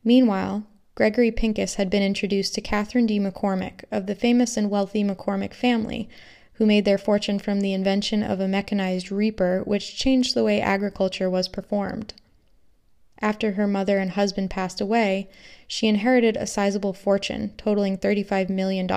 Meanwhile, 0.04 0.66
Gregory 0.94 1.30
Pincus 1.30 1.76
had 1.76 1.88
been 1.88 2.02
introduced 2.02 2.54
to 2.56 2.60
Katharine 2.60 3.06
D. 3.06 3.18
McCormick 3.18 3.84
of 3.90 4.04
the 4.04 4.14
famous 4.14 4.58
and 4.58 4.68
wealthy 4.68 5.02
McCormick 5.02 5.54
family, 5.54 6.10
who 6.54 6.66
made 6.66 6.84
their 6.84 6.98
fortune 6.98 7.38
from 7.38 7.62
the 7.62 7.72
invention 7.72 8.22
of 8.22 8.38
a 8.38 8.48
mechanized 8.48 9.10
reaper 9.10 9.62
which 9.64 9.96
changed 9.96 10.34
the 10.34 10.44
way 10.44 10.60
agriculture 10.60 11.30
was 11.30 11.48
performed. 11.48 12.12
After 13.22 13.52
her 13.52 13.66
mother 13.66 13.98
and 13.98 14.12
husband 14.12 14.50
passed 14.50 14.80
away, 14.80 15.28
she 15.66 15.86
inherited 15.86 16.36
a 16.36 16.46
sizable 16.46 16.92
fortune, 16.92 17.52
totaling 17.56 17.98
$35 17.98 18.48
million. 18.48 18.88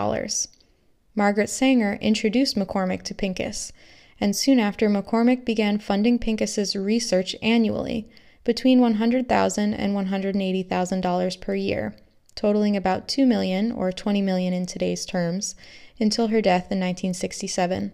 Margaret 1.16 1.50
Sanger 1.50 1.98
introduced 2.02 2.56
McCormick 2.56 3.04
to 3.04 3.14
Pincus, 3.14 3.72
and 4.20 4.36
soon 4.36 4.60
after 4.60 4.90
McCormick 4.90 5.44
began 5.46 5.78
funding 5.78 6.18
Pincus's 6.18 6.76
research 6.76 7.36
annually, 7.42 8.08
between 8.44 8.80
$100,000 8.80 9.76
and 9.78 9.96
$180,000 9.96 11.42
per 11.42 11.56
year, 11.56 11.96
totaling 12.36 12.76
about 12.76 13.08
2 13.08 13.26
million 13.26 13.72
or 13.72 13.92
20 13.92 14.22
million 14.22 14.54
in 14.54 14.66
today's 14.66 15.06
terms, 15.06 15.56
until 16.00 16.28
her 16.28 16.42
death 16.42 16.72
in 16.72 16.80
1967. 16.80 17.94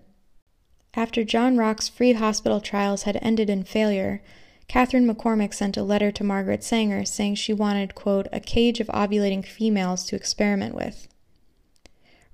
After 0.96 1.24
John 1.24 1.58
Rock's 1.58 1.88
free 1.88 2.14
hospital 2.14 2.62
trials 2.62 3.04
had 3.04 3.20
ended 3.22 3.50
in 3.50 3.64
failure, 3.64 4.22
Katharine 4.70 5.08
McCormick 5.08 5.52
sent 5.52 5.78
a 5.78 5.84
letter 5.84 6.12
to 6.12 6.24
Margaret 6.24 6.64
Sanger 6.64 7.04
saying 7.04 7.36
she 7.36 7.54
wanted, 7.54 7.96
quote, 7.96 8.28
a 8.32 8.40
cage 8.40 8.80
of 8.80 8.86
ovulating 8.90 9.44
females 9.44 10.06
to 10.06 10.16
experiment 10.16 10.76
with. 10.76 11.08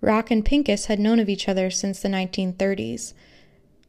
Rock 0.02 0.30
and 0.30 0.44
Pincus 0.44 0.88
had 0.88 1.00
known 1.00 1.20
of 1.20 1.30
each 1.30 1.48
other 1.48 1.72
since 1.72 2.02
the 2.02 2.10
1930s, 2.10 3.14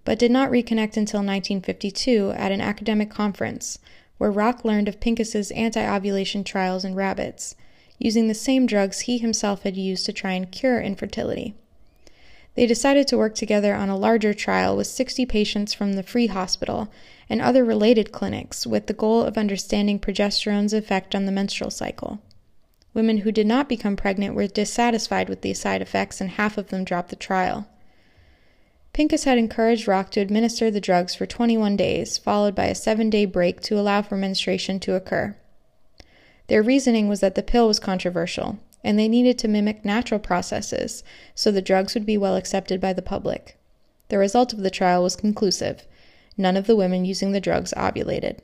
but 0.05 0.21
did 0.21 0.31
not 0.31 0.53
reconnect 0.53 0.97
until 0.97 1.19
1952 1.19 2.35
at 2.37 2.53
an 2.53 2.61
academic 2.61 3.11
conference, 3.11 3.81
where 4.19 4.31
Rock 4.31 4.65
learned 4.65 4.87
of 4.87 5.01
Pincus's 5.01 5.51
anti 5.51 5.85
ovulation 5.85 6.45
trials 6.45 6.85
in 6.85 6.95
rabbits, 6.95 7.57
using 7.99 8.29
the 8.29 8.35
same 8.35 8.65
drugs 8.65 9.01
he 9.01 9.19
himself 9.19 9.65
had 9.65 9.77
used 9.77 10.07
to 10.07 10.13
try 10.13 10.35
and 10.35 10.53
cure 10.53 10.81
infertility. 10.81 11.57
They 12.55 12.67
decided 12.67 13.09
to 13.09 13.19
work 13.19 13.35
together 13.35 13.75
on 13.75 13.89
a 13.89 13.99
larger 13.99 14.33
trial 14.33 14.77
with 14.77 14.87
60 14.87 15.27
patients 15.27 15.75
from 15.75 15.95
the 15.95 16.05
Free 16.05 16.29
Hospital 16.29 16.89
and 17.29 17.41
other 17.41 17.65
related 17.65 18.13
clinics 18.13 18.67
with 18.67 18.87
the 18.87 18.93
goal 18.93 19.23
of 19.23 19.37
understanding 19.37 19.99
progesterone's 19.99 20.73
effect 20.73 21.15
on 21.15 21.27
the 21.27 21.33
menstrual 21.33 21.71
cycle. 21.71 22.21
Women 22.95 23.19
who 23.19 23.33
did 23.33 23.47
not 23.47 23.69
become 23.69 23.97
pregnant 23.97 24.35
were 24.35 24.47
dissatisfied 24.47 25.29
with 25.29 25.43
these 25.43 25.61
side 25.61 25.83
effects, 25.83 26.21
and 26.21 26.31
half 26.31 26.57
of 26.57 26.69
them 26.69 26.85
dropped 26.85 27.11
the 27.11 27.17
trial. 27.17 27.69
Pincus 28.93 29.25
had 29.25 29.37
encouraged 29.37 29.87
Rock 29.87 30.11
to 30.13 30.21
administer 30.21 30.71
the 30.71 30.81
drugs 30.81 31.15
for 31.15 31.27
21 31.27 31.77
days, 31.77 32.17
followed 32.17 32.55
by 32.55 32.65
a 32.65 32.75
seven 32.75 33.11
day 33.11 33.27
break 33.27 33.61
to 33.61 33.79
allow 33.79 34.01
for 34.01 34.17
menstruation 34.17 34.81
to 34.81 34.95
occur. 34.95 35.37
Their 36.47 36.63
reasoning 36.63 37.07
was 37.07 37.21
that 37.21 37.35
the 37.35 37.43
pill 37.43 37.67
was 37.67 37.79
controversial, 37.79 38.59
and 38.83 38.99
they 38.99 39.09
needed 39.09 39.39
to 39.41 39.49
mimic 39.49 39.85
natural 39.85 40.19
processes 40.21 41.05
so 41.35 41.51
the 41.51 41.61
drugs 41.61 41.93
would 41.93 42.07
be 42.07 42.17
well 42.17 42.37
accepted 42.37 42.81
by 42.81 42.95
the 42.95 43.03
public. 43.03 43.59
The 44.09 44.17
result 44.17 44.55
of 44.55 44.61
the 44.61 44.71
trial 44.71 45.03
was 45.03 45.17
conclusive. 45.17 45.87
None 46.37 46.57
of 46.57 46.67
the 46.67 46.77
women 46.77 47.05
using 47.05 47.33
the 47.33 47.41
drugs 47.41 47.73
ovulated. 47.77 48.41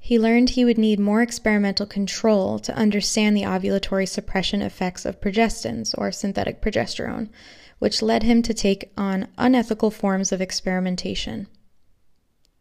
He 0.00 0.18
learned 0.18 0.50
he 0.50 0.64
would 0.64 0.76
need 0.76 1.00
more 1.00 1.22
experimental 1.22 1.86
control 1.86 2.58
to 2.58 2.76
understand 2.76 3.34
the 3.34 3.44
ovulatory 3.44 4.06
suppression 4.06 4.60
effects 4.60 5.06
of 5.06 5.20
progestins, 5.20 5.94
or 5.96 6.12
synthetic 6.12 6.60
progesterone, 6.60 7.30
which 7.78 8.02
led 8.02 8.22
him 8.22 8.42
to 8.42 8.52
take 8.52 8.92
on 8.98 9.28
unethical 9.38 9.90
forms 9.90 10.30
of 10.30 10.42
experimentation. 10.42 11.46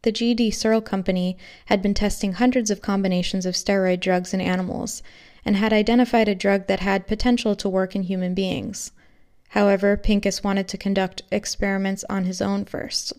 The 0.04 0.12
G.D. 0.12 0.52
Searle 0.52 0.82
Company 0.82 1.38
had 1.66 1.82
been 1.82 1.94
testing 1.94 2.34
hundreds 2.34 2.70
of 2.72 2.82
combinations 2.82 3.46
of 3.46 3.56
steroid 3.56 4.00
drugs 4.00 4.34
in 4.34 4.42
animals, 4.42 5.04
and 5.46 5.58
had 5.58 5.74
identified 5.74 6.28
a 6.28 6.36
drug 6.36 6.68
that 6.68 6.80
had 6.80 7.08
potential 7.08 7.56
to 7.56 7.70
work 7.70 7.96
in 7.96 8.04
human 8.04 8.34
beings. 8.34 8.92
However, 9.50 9.98
Pincus 9.98 10.44
wanted 10.44 10.68
to 10.70 10.78
conduct 10.78 11.24
experiments 11.32 12.04
on 12.10 12.26
his 12.26 12.42
own 12.42 12.66
first. 12.66 13.14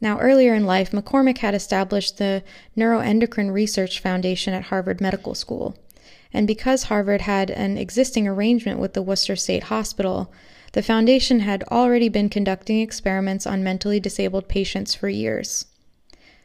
Now, 0.00 0.18
earlier 0.18 0.54
in 0.54 0.66
life, 0.66 0.90
McCormick 0.90 1.38
had 1.38 1.54
established 1.54 2.18
the 2.18 2.42
Neuroendocrine 2.76 3.52
Research 3.52 4.00
Foundation 4.00 4.52
at 4.52 4.64
Harvard 4.64 5.00
Medical 5.00 5.34
School. 5.34 5.76
And 6.32 6.46
because 6.46 6.84
Harvard 6.84 7.22
had 7.22 7.50
an 7.50 7.78
existing 7.78 8.28
arrangement 8.28 8.78
with 8.78 8.92
the 8.92 9.02
Worcester 9.02 9.36
State 9.36 9.64
Hospital, 9.64 10.30
the 10.72 10.82
foundation 10.82 11.40
had 11.40 11.64
already 11.64 12.10
been 12.10 12.28
conducting 12.28 12.80
experiments 12.80 13.46
on 13.46 13.64
mentally 13.64 13.98
disabled 13.98 14.48
patients 14.48 14.94
for 14.94 15.08
years. 15.08 15.64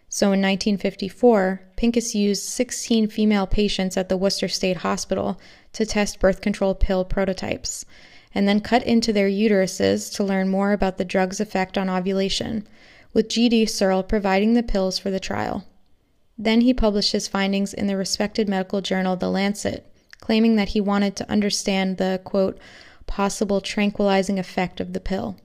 So 0.08 0.27
in 0.27 0.41
1954, 0.41 1.62
Pincus 1.75 2.15
used 2.15 2.43
16 2.43 3.08
female 3.08 3.48
patients 3.48 3.98
at 3.98 4.08
the 4.08 4.17
Worcester 4.17 4.48
State 4.48 4.77
Hospital 4.77 5.39
to 5.74 5.86
test 5.86 6.20
birth 6.20 6.39
control 6.39 6.75
pill 6.75 7.03
prototypes, 7.03 7.86
and 8.34 8.48
then 8.48 8.62
cut 8.62 8.84
into 8.84 9.12
their 9.12 9.29
uteruses 9.29 10.13
to 10.15 10.24
learn 10.24 10.48
more 10.48 10.72
about 10.72 10.98
the 10.98 11.05
drug's 11.05 11.41
effect 11.41 11.77
on 11.77 11.89
ovulation, 11.89 12.67
with 13.13 13.29
G.D. 13.29 13.65
Searle 13.65 14.03
providing 14.03 14.53
the 14.53 14.63
pills 14.63 14.97
for 14.97 15.11
the 15.11 15.19
trial. 15.19 15.65
Then 16.37 16.61
he 16.61 16.73
published 16.73 17.11
his 17.11 17.27
findings 17.27 17.73
in 17.73 17.87
the 17.87 17.97
respected 17.97 18.47
medical 18.47 18.81
journal 18.81 19.15
The 19.15 19.29
Lancet, 19.29 19.85
claiming 20.19 20.55
that 20.55 20.69
he 20.69 20.81
wanted 20.81 21.15
to 21.17 21.29
understand 21.29 21.97
the, 21.97 22.21
quote, 22.23 22.57
possible 23.05 23.61
tranquilizing 23.61 24.39
effect 24.39 24.79
of 24.79 24.93
the 24.93 24.99
pill. 24.99 25.37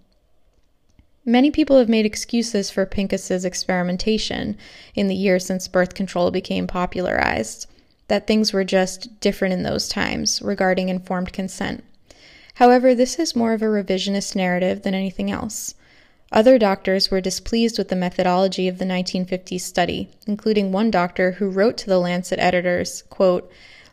Many 1.24 1.50
people 1.50 1.78
have 1.78 1.88
made 1.88 2.06
excuses 2.06 2.70
for 2.70 2.86
Pincus's 2.86 3.44
experimentation 3.44 4.56
in 4.94 5.08
the 5.08 5.16
years 5.16 5.44
since 5.44 5.66
birth 5.66 5.94
control 5.94 6.30
became 6.30 6.68
popularized, 6.68 7.66
that 8.06 8.28
things 8.28 8.52
were 8.52 8.62
just 8.62 9.18
different 9.18 9.52
in 9.52 9.64
those 9.64 9.88
times 9.88 10.40
regarding 10.40 10.88
informed 10.88 11.32
consent. 11.32 11.82
However, 12.54 12.94
this 12.94 13.18
is 13.18 13.34
more 13.34 13.52
of 13.52 13.60
a 13.62 13.66
revisionist 13.66 14.36
narrative 14.36 14.82
than 14.82 14.94
anything 14.94 15.30
else. 15.30 15.74
Other 16.32 16.58
doctors 16.58 17.10
were 17.10 17.20
displeased 17.20 17.78
with 17.78 17.88
the 17.88 17.96
methodology 17.96 18.66
of 18.68 18.78
the 18.78 18.84
1950s 18.84 19.60
study, 19.60 20.08
including 20.26 20.72
one 20.72 20.90
doctor 20.90 21.32
who 21.32 21.48
wrote 21.48 21.76
to 21.78 21.86
the 21.86 22.00
Lancet 22.00 22.38
editors, 22.38 23.02
quote, 23.10 23.50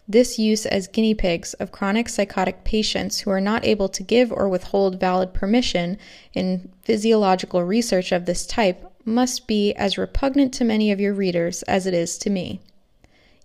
this 0.08 0.38
use 0.38 0.66
as 0.66 0.88
guinea 0.88 1.14
pigs 1.14 1.54
of 1.56 1.72
chronic 1.72 2.10
psychotic 2.10 2.66
patients 2.66 3.20
who 3.20 3.30
are 3.30 3.40
not 3.40 3.66
able 3.66 3.88
to 3.88 4.04
give 4.04 4.34
or 4.34 4.50
withhold 4.50 5.00
valid 5.00 5.34
permission 5.34 5.98
in 6.34 6.70
physiological 6.82 7.64
research 7.64 8.12
of 8.12 8.26
this 8.26 8.46
type 8.46 8.84
must 9.06 9.48
be 9.48 9.74
as 9.76 9.98
repugnant 9.98 10.54
to 10.54 10.66
many 10.66 10.92
of 10.92 11.00
your 11.00 11.14
readers 11.14 11.64
as 11.64 11.86
it 11.86 11.94
is 11.94 12.18
to 12.18 12.30
me. 12.30 12.60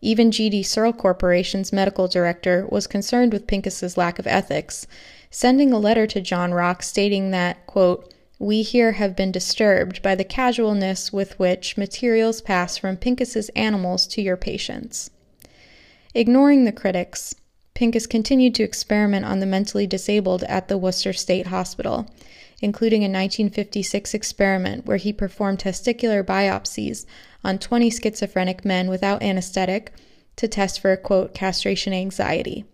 Even 0.00 0.30
G.D. 0.30 0.62
Searle 0.64 0.92
Corporation's 0.92 1.72
medical 1.72 2.08
director 2.08 2.66
was 2.68 2.86
concerned 2.86 3.32
with 3.32 3.46
Pincus's 3.46 3.96
lack 3.96 4.18
of 4.18 4.26
ethics, 4.26 4.86
sending 5.30 5.72
a 5.72 5.78
letter 5.78 6.06
to 6.08 6.20
John 6.20 6.52
Rock 6.52 6.82
stating 6.82 7.30
that, 7.30 7.66
quote, 7.66 8.12
we 8.38 8.62
here 8.62 8.92
have 8.92 9.16
been 9.16 9.32
disturbed 9.32 10.00
by 10.00 10.14
the 10.14 10.24
casualness 10.24 11.12
with 11.12 11.38
which 11.38 11.76
materials 11.76 12.40
pass 12.40 12.76
from 12.76 12.96
Pincus's 12.96 13.48
animals 13.50 14.06
to 14.06 14.22
your 14.22 14.36
patients. 14.36 15.10
Ignoring 16.14 16.64
the 16.64 16.72
critics, 16.72 17.34
Pincus 17.74 18.06
continued 18.06 18.54
to 18.54 18.62
experiment 18.62 19.24
on 19.24 19.40
the 19.40 19.46
mentally 19.46 19.86
disabled 19.86 20.44
at 20.44 20.68
the 20.68 20.78
Worcester 20.78 21.12
State 21.12 21.48
Hospital, 21.48 22.08
including 22.60 23.02
a 23.02 23.04
1956 23.04 24.14
experiment 24.14 24.86
where 24.86 24.96
he 24.96 25.12
performed 25.12 25.58
testicular 25.58 26.24
biopsies 26.24 27.06
on 27.44 27.58
20 27.58 27.90
schizophrenic 27.90 28.64
men 28.64 28.88
without 28.88 29.22
anesthetic 29.22 29.92
to 30.36 30.48
test 30.48 30.80
for, 30.80 30.96
quote, 30.96 31.34
castration 31.34 31.92
anxiety. 31.92 32.64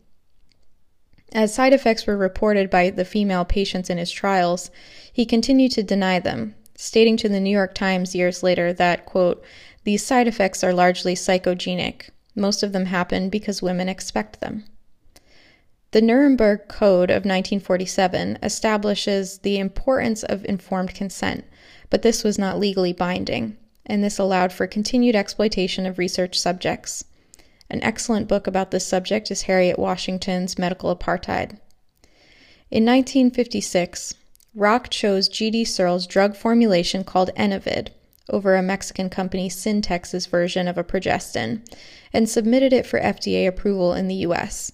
As 1.33 1.54
side 1.54 1.73
effects 1.73 2.07
were 2.07 2.16
reported 2.16 2.71
by 2.71 2.90
the 2.90 3.04
female 3.04 3.45
patients 3.45 3.90
in 3.90 3.99
his 3.99 4.11
trials, 4.11 4.71
he 5.12 5.26
continued 5.26 5.73
to 5.73 5.83
deny 5.83 6.21
them, 6.21 6.54
stating 6.76 7.16
to 7.19 7.28
the 7.28 7.40
New 7.40 7.50
York 7.50 7.75
Times 7.75 8.14
years 8.14 8.43
later 8.43 8.73
that, 8.73 9.07
quote, 9.07 9.43
these 9.85 10.04
side 10.04 10.28
effects 10.28 10.62
are 10.64 10.73
largely 10.73 11.14
psychogenic, 11.14 12.11
most 12.35 12.62
of 12.62 12.73
them 12.73 12.87
happen 12.87 13.28
because 13.28 13.62
women 13.62 13.88
expect 13.88 14.40
them. 14.40 14.64
The 15.93 16.02
Nuremberg 16.02 16.66
Code 16.66 17.11
of 17.11 17.25
1947 17.25 18.38
establishes 18.43 19.38
the 19.38 19.59
importance 19.59 20.25
of 20.25 20.45
informed 20.47 20.95
consent, 20.95 21.45
but 21.90 22.02
this 22.02 22.25
was 22.25 22.38
not 22.38 22.59
legally 22.59 22.93
binding, 22.93 23.57
and 23.87 24.02
this 24.02 24.19
allowed 24.19 24.52
for 24.52 24.66
continued 24.66 25.14
exploitation 25.14 25.87
of 25.87 25.99
research 25.99 26.37
subjects. 26.37 27.04
An 27.71 27.83
excellent 27.83 28.28
book 28.28 28.47
about 28.47 28.71
this 28.71 28.87
subject 28.87 29.30
is 29.30 29.42
Harriet 29.42 29.78
Washington's 29.78 30.59
Medical 30.59 30.94
Apartheid. 30.94 31.59
In 32.71 32.85
1956, 32.85 34.14
Rock 34.54 34.90
chose 34.90 35.28
G.D. 35.28 35.64
Searle's 35.64 36.06
drug 36.06 36.37
formulation 36.37 37.04
called 37.04 37.30
Enovid 37.37 37.88
over 38.30 38.54
a 38.54 38.62
Mexican 38.62 39.11
company 39.11 39.49
Syntex's 39.49 40.26
version 40.26 40.68
of 40.68 40.78
a 40.78 40.85
progestin 40.85 41.66
and 42.12 42.28
submitted 42.28 42.73
it 42.73 42.87
for 42.87 43.00
FDA 43.00 43.47
approval 43.47 43.92
in 43.92 44.09
the 44.09 44.14
US. 44.26 44.73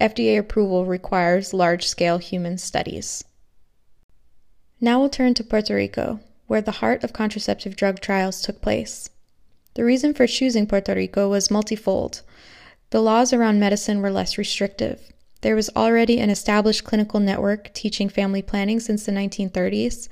FDA 0.00 0.38
approval 0.38 0.86
requires 0.86 1.52
large 1.52 1.86
scale 1.86 2.18
human 2.18 2.58
studies. 2.58 3.22
Now 4.80 4.98
we'll 4.98 5.10
turn 5.10 5.34
to 5.34 5.44
Puerto 5.44 5.74
Rico, 5.74 6.20
where 6.46 6.62
the 6.62 6.80
heart 6.80 7.04
of 7.04 7.12
contraceptive 7.12 7.76
drug 7.76 8.00
trials 8.00 8.40
took 8.40 8.62
place. 8.62 9.10
The 9.74 9.84
reason 9.84 10.14
for 10.14 10.26
choosing 10.26 10.66
Puerto 10.66 10.94
Rico 10.94 11.28
was 11.28 11.50
multifold. 11.50 12.22
The 12.90 13.00
laws 13.00 13.32
around 13.32 13.60
medicine 13.60 14.00
were 14.00 14.10
less 14.10 14.36
restrictive. 14.36 15.12
There 15.42 15.56
was 15.56 15.70
already 15.76 16.18
an 16.18 16.28
established 16.28 16.84
clinical 16.84 17.20
network 17.20 17.72
teaching 17.72 18.08
family 18.08 18.42
planning 18.42 18.80
since 18.80 19.06
the 19.06 19.12
1930s, 19.12 20.08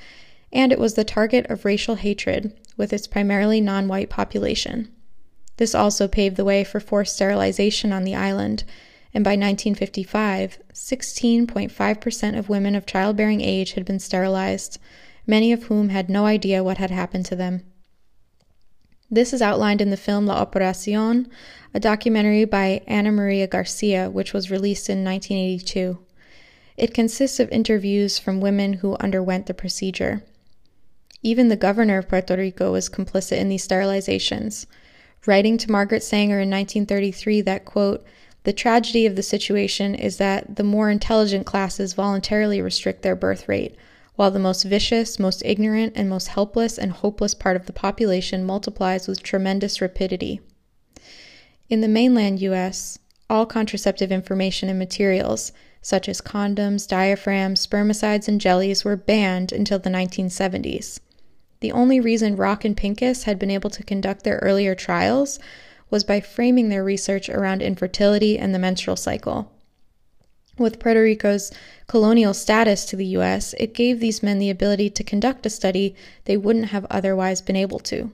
and 0.52 0.72
it 0.72 0.78
was 0.78 0.94
the 0.94 1.04
target 1.04 1.46
of 1.46 1.64
racial 1.64 1.96
hatred 1.96 2.52
with 2.76 2.92
its 2.92 3.06
primarily 3.06 3.60
non 3.60 3.88
white 3.88 4.08
population. 4.08 4.88
This 5.56 5.74
also 5.74 6.06
paved 6.06 6.36
the 6.36 6.44
way 6.44 6.62
for 6.62 6.78
forced 6.78 7.16
sterilization 7.16 7.92
on 7.92 8.04
the 8.04 8.14
island, 8.14 8.62
and 9.12 9.24
by 9.24 9.30
1955, 9.30 10.58
16.5% 10.72 12.38
of 12.38 12.48
women 12.48 12.74
of 12.76 12.86
childbearing 12.86 13.40
age 13.40 13.72
had 13.72 13.84
been 13.84 13.98
sterilized, 13.98 14.78
many 15.26 15.52
of 15.52 15.64
whom 15.64 15.88
had 15.88 16.08
no 16.08 16.26
idea 16.26 16.62
what 16.62 16.78
had 16.78 16.92
happened 16.92 17.26
to 17.26 17.36
them. 17.36 17.64
This 19.10 19.32
is 19.32 19.40
outlined 19.40 19.80
in 19.80 19.88
the 19.88 19.96
film 19.96 20.26
La 20.26 20.44
Operacion, 20.44 21.28
a 21.72 21.80
documentary 21.80 22.44
by 22.44 22.82
Ana 22.86 23.10
Maria 23.10 23.46
Garcia, 23.46 24.10
which 24.10 24.34
was 24.34 24.50
released 24.50 24.90
in 24.90 25.02
1982. 25.02 25.98
It 26.76 26.92
consists 26.92 27.40
of 27.40 27.50
interviews 27.50 28.18
from 28.18 28.40
women 28.40 28.74
who 28.74 28.96
underwent 28.96 29.46
the 29.46 29.54
procedure. 29.54 30.22
Even 31.22 31.48
the 31.48 31.56
governor 31.56 31.98
of 31.98 32.08
Puerto 32.08 32.36
Rico 32.36 32.72
was 32.72 32.90
complicit 32.90 33.38
in 33.38 33.48
these 33.48 33.66
sterilizations, 33.66 34.66
writing 35.26 35.56
to 35.58 35.70
Margaret 35.70 36.02
Sanger 36.02 36.40
in 36.40 36.50
1933 36.50 37.40
that, 37.40 37.64
quote, 37.64 38.04
the 38.44 38.52
tragedy 38.52 39.06
of 39.06 39.16
the 39.16 39.22
situation 39.22 39.94
is 39.94 40.18
that 40.18 40.56
the 40.56 40.62
more 40.62 40.90
intelligent 40.90 41.46
classes 41.46 41.94
voluntarily 41.94 42.60
restrict 42.60 43.02
their 43.02 43.16
birth 43.16 43.48
rate, 43.48 43.74
while 44.18 44.32
the 44.32 44.38
most 44.40 44.64
vicious, 44.64 45.20
most 45.20 45.44
ignorant, 45.44 45.92
and 45.94 46.08
most 46.08 46.26
helpless 46.26 46.76
and 46.76 46.90
hopeless 46.90 47.34
part 47.34 47.54
of 47.54 47.66
the 47.66 47.72
population 47.72 48.44
multiplies 48.44 49.06
with 49.06 49.22
tremendous 49.22 49.80
rapidity. 49.80 50.40
In 51.68 51.82
the 51.82 51.86
mainland 51.86 52.40
US, 52.40 52.98
all 53.30 53.46
contraceptive 53.46 54.10
information 54.10 54.68
and 54.68 54.76
materials, 54.76 55.52
such 55.82 56.08
as 56.08 56.20
condoms, 56.20 56.88
diaphragms, 56.88 57.64
spermicides, 57.64 58.26
and 58.26 58.40
jellies, 58.40 58.84
were 58.84 58.96
banned 58.96 59.52
until 59.52 59.78
the 59.78 59.88
1970s. 59.88 60.98
The 61.60 61.70
only 61.70 62.00
reason 62.00 62.34
Rock 62.34 62.64
and 62.64 62.76
Pincus 62.76 63.22
had 63.22 63.38
been 63.38 63.52
able 63.52 63.70
to 63.70 63.84
conduct 63.84 64.24
their 64.24 64.38
earlier 64.38 64.74
trials 64.74 65.38
was 65.90 66.02
by 66.02 66.20
framing 66.20 66.70
their 66.70 66.82
research 66.82 67.28
around 67.28 67.62
infertility 67.62 68.36
and 68.36 68.52
the 68.52 68.58
menstrual 68.58 68.96
cycle. 68.96 69.52
With 70.58 70.80
Puerto 70.80 71.00
Rico's 71.00 71.52
colonial 71.86 72.34
status 72.34 72.84
to 72.86 72.96
the 72.96 73.06
US, 73.18 73.54
it 73.60 73.74
gave 73.74 74.00
these 74.00 74.24
men 74.24 74.40
the 74.40 74.50
ability 74.50 74.90
to 74.90 75.04
conduct 75.04 75.46
a 75.46 75.50
study 75.50 75.94
they 76.24 76.36
wouldn't 76.36 76.70
have 76.70 76.84
otherwise 76.90 77.40
been 77.40 77.54
able 77.54 77.78
to. 77.80 78.12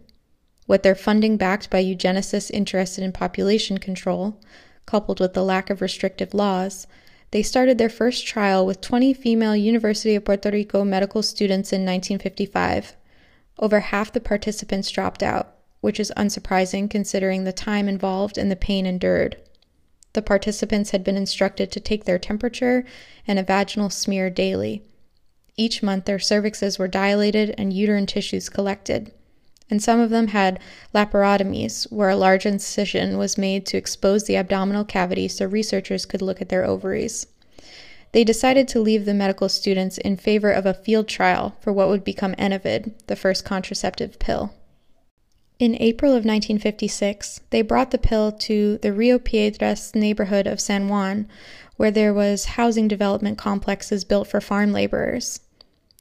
With 0.67 0.83
their 0.83 0.95
funding 0.95 1.39
backed 1.39 1.71
by 1.71 1.83
eugenicists 1.83 2.51
interested 2.51 3.03
in 3.03 3.13
population 3.13 3.79
control, 3.79 4.39
coupled 4.85 5.21
with 5.21 5.33
the 5.33 5.43
lack 5.43 5.71
of 5.71 5.81
restrictive 5.81 6.35
laws, 6.35 6.87
they 7.31 7.43
started 7.43 7.79
their 7.79 7.89
first 7.89 8.27
trial 8.27 8.67
with 8.67 8.83
20 8.83 9.15
female 9.15 9.57
University 9.57 10.15
of 10.15 10.27
Puerto 10.27 10.51
Rico 10.51 10.85
medical 10.85 11.23
students 11.23 11.73
in 11.73 11.81
1955. 11.81 12.95
Over 13.59 13.81
half 13.81 14.13
the 14.13 14.21
participants 14.21 14.91
dropped 14.91 15.23
out, 15.23 15.57
which 15.81 15.99
is 15.99 16.13
unsurprising 16.17 16.91
considering 16.91 17.45
the 17.45 17.53
time 17.53 17.89
involved 17.89 18.37
and 18.37 18.51
the 18.51 18.57
pain 18.57 18.85
endured. 18.85 19.37
The 20.15 20.23
participants 20.23 20.91
had 20.91 21.05
been 21.05 21.17
instructed 21.17 21.71
to 21.73 21.81
take 21.81 22.05
their 22.05 22.19
temperature 22.19 22.85
and 23.27 23.39
a 23.39 23.43
vaginal 23.43 23.91
smear 23.91 24.31
daily. 24.31 24.83
Each 25.57 25.83
month, 25.83 26.07
their 26.07 26.19
cervixes 26.19 26.79
were 26.79 26.89
dilated 26.89 27.55
and 27.59 27.73
uterine 27.73 28.07
tissues 28.07 28.49
collected, 28.49 29.13
and 29.71 29.83
some 29.83 30.01
of 30.01 30.11
them 30.11 30.29
had 30.29 30.59
laparotomies, 30.95 31.91
where 31.93 32.11
a 32.11 32.17
large 32.17 32.47
incision 32.47 33.19
was 33.19 33.39
made 33.39 33.67
to 33.67 33.77
expose 33.77 34.25
the 34.25 34.37
abdominal 34.37 34.85
cavity 34.85 35.29
so 35.29 35.47
researchers 35.47 36.07
could 36.07 36.23
look 36.23 36.41
at 36.41 36.49
their 36.49 36.65
ovaries. 36.65 37.27
They 38.13 38.25
decided 38.25 38.69
to 38.69 38.81
leave 38.81 39.05
the 39.05 39.15
medical 39.15 39.49
students 39.49 39.99
in 39.99 40.17
favor 40.17 40.51
of 40.51 40.67
a 40.67 40.75
field 40.75 41.09
trial 41.09 41.57
for 41.61 41.73
what 41.73 41.89
would 41.89 42.05
become 42.05 42.35
Enovid, 42.37 42.93
the 43.09 43.17
first 43.17 43.45
contraceptive 43.45 44.19
pill. 44.21 44.55
In 45.65 45.81
April 45.81 46.11
of 46.11 46.27
1956, 46.27 47.41
they 47.49 47.63
brought 47.63 47.91
the 47.91 47.97
pill 47.97 48.33
to 48.33 48.77
the 48.83 48.93
Rio 48.93 49.19
Piedras 49.19 49.95
neighborhood 49.95 50.47
of 50.47 50.61
San 50.61 50.89
Juan, 50.91 51.27
where 51.79 51.91
there 51.91 52.13
was 52.13 52.45
housing 52.61 52.87
development 52.87 53.39
complexes 53.39 54.05
built 54.05 54.29
for 54.29 54.43
farm 54.43 54.73
laborers. 54.73 55.41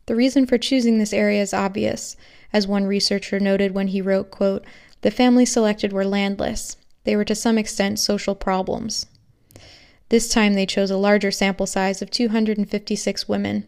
The 0.08 0.16
reason 0.16 0.46
for 0.46 0.58
choosing 0.58 0.98
this 0.98 1.14
area 1.14 1.42
is 1.42 1.54
obvious, 1.54 2.18
as 2.52 2.68
one 2.68 2.84
researcher 2.84 3.40
noted 3.40 3.74
when 3.74 3.88
he 3.88 4.02
wrote, 4.02 4.32
quote, 4.32 4.66
"The 5.00 5.12
families 5.12 5.54
selected 5.54 5.94
were 5.94 6.04
landless. 6.04 6.76
They 7.06 7.16
were 7.16 7.24
to 7.24 7.34
some 7.34 7.58
extent 7.58 8.00
social 8.00 8.36
problems." 8.36 9.06
This 10.10 10.28
time 10.28 10.56
they 10.56 10.66
chose 10.66 10.92
a 10.92 10.98
larger 10.98 11.32
sample 11.32 11.68
size 11.68 12.02
of 12.02 12.12
256 12.12 13.30
women. 13.30 13.64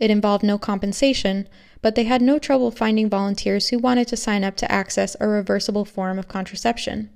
It 0.00 0.10
involved 0.10 0.44
no 0.44 0.58
compensation, 0.58 1.48
but 1.82 1.94
they 1.94 2.04
had 2.04 2.22
no 2.22 2.38
trouble 2.38 2.70
finding 2.70 3.08
volunteers 3.08 3.68
who 3.68 3.78
wanted 3.78 4.08
to 4.08 4.16
sign 4.16 4.44
up 4.44 4.56
to 4.56 4.70
access 4.70 5.16
a 5.18 5.26
reversible 5.26 5.84
form 5.84 6.18
of 6.18 6.28
contraception. 6.28 7.10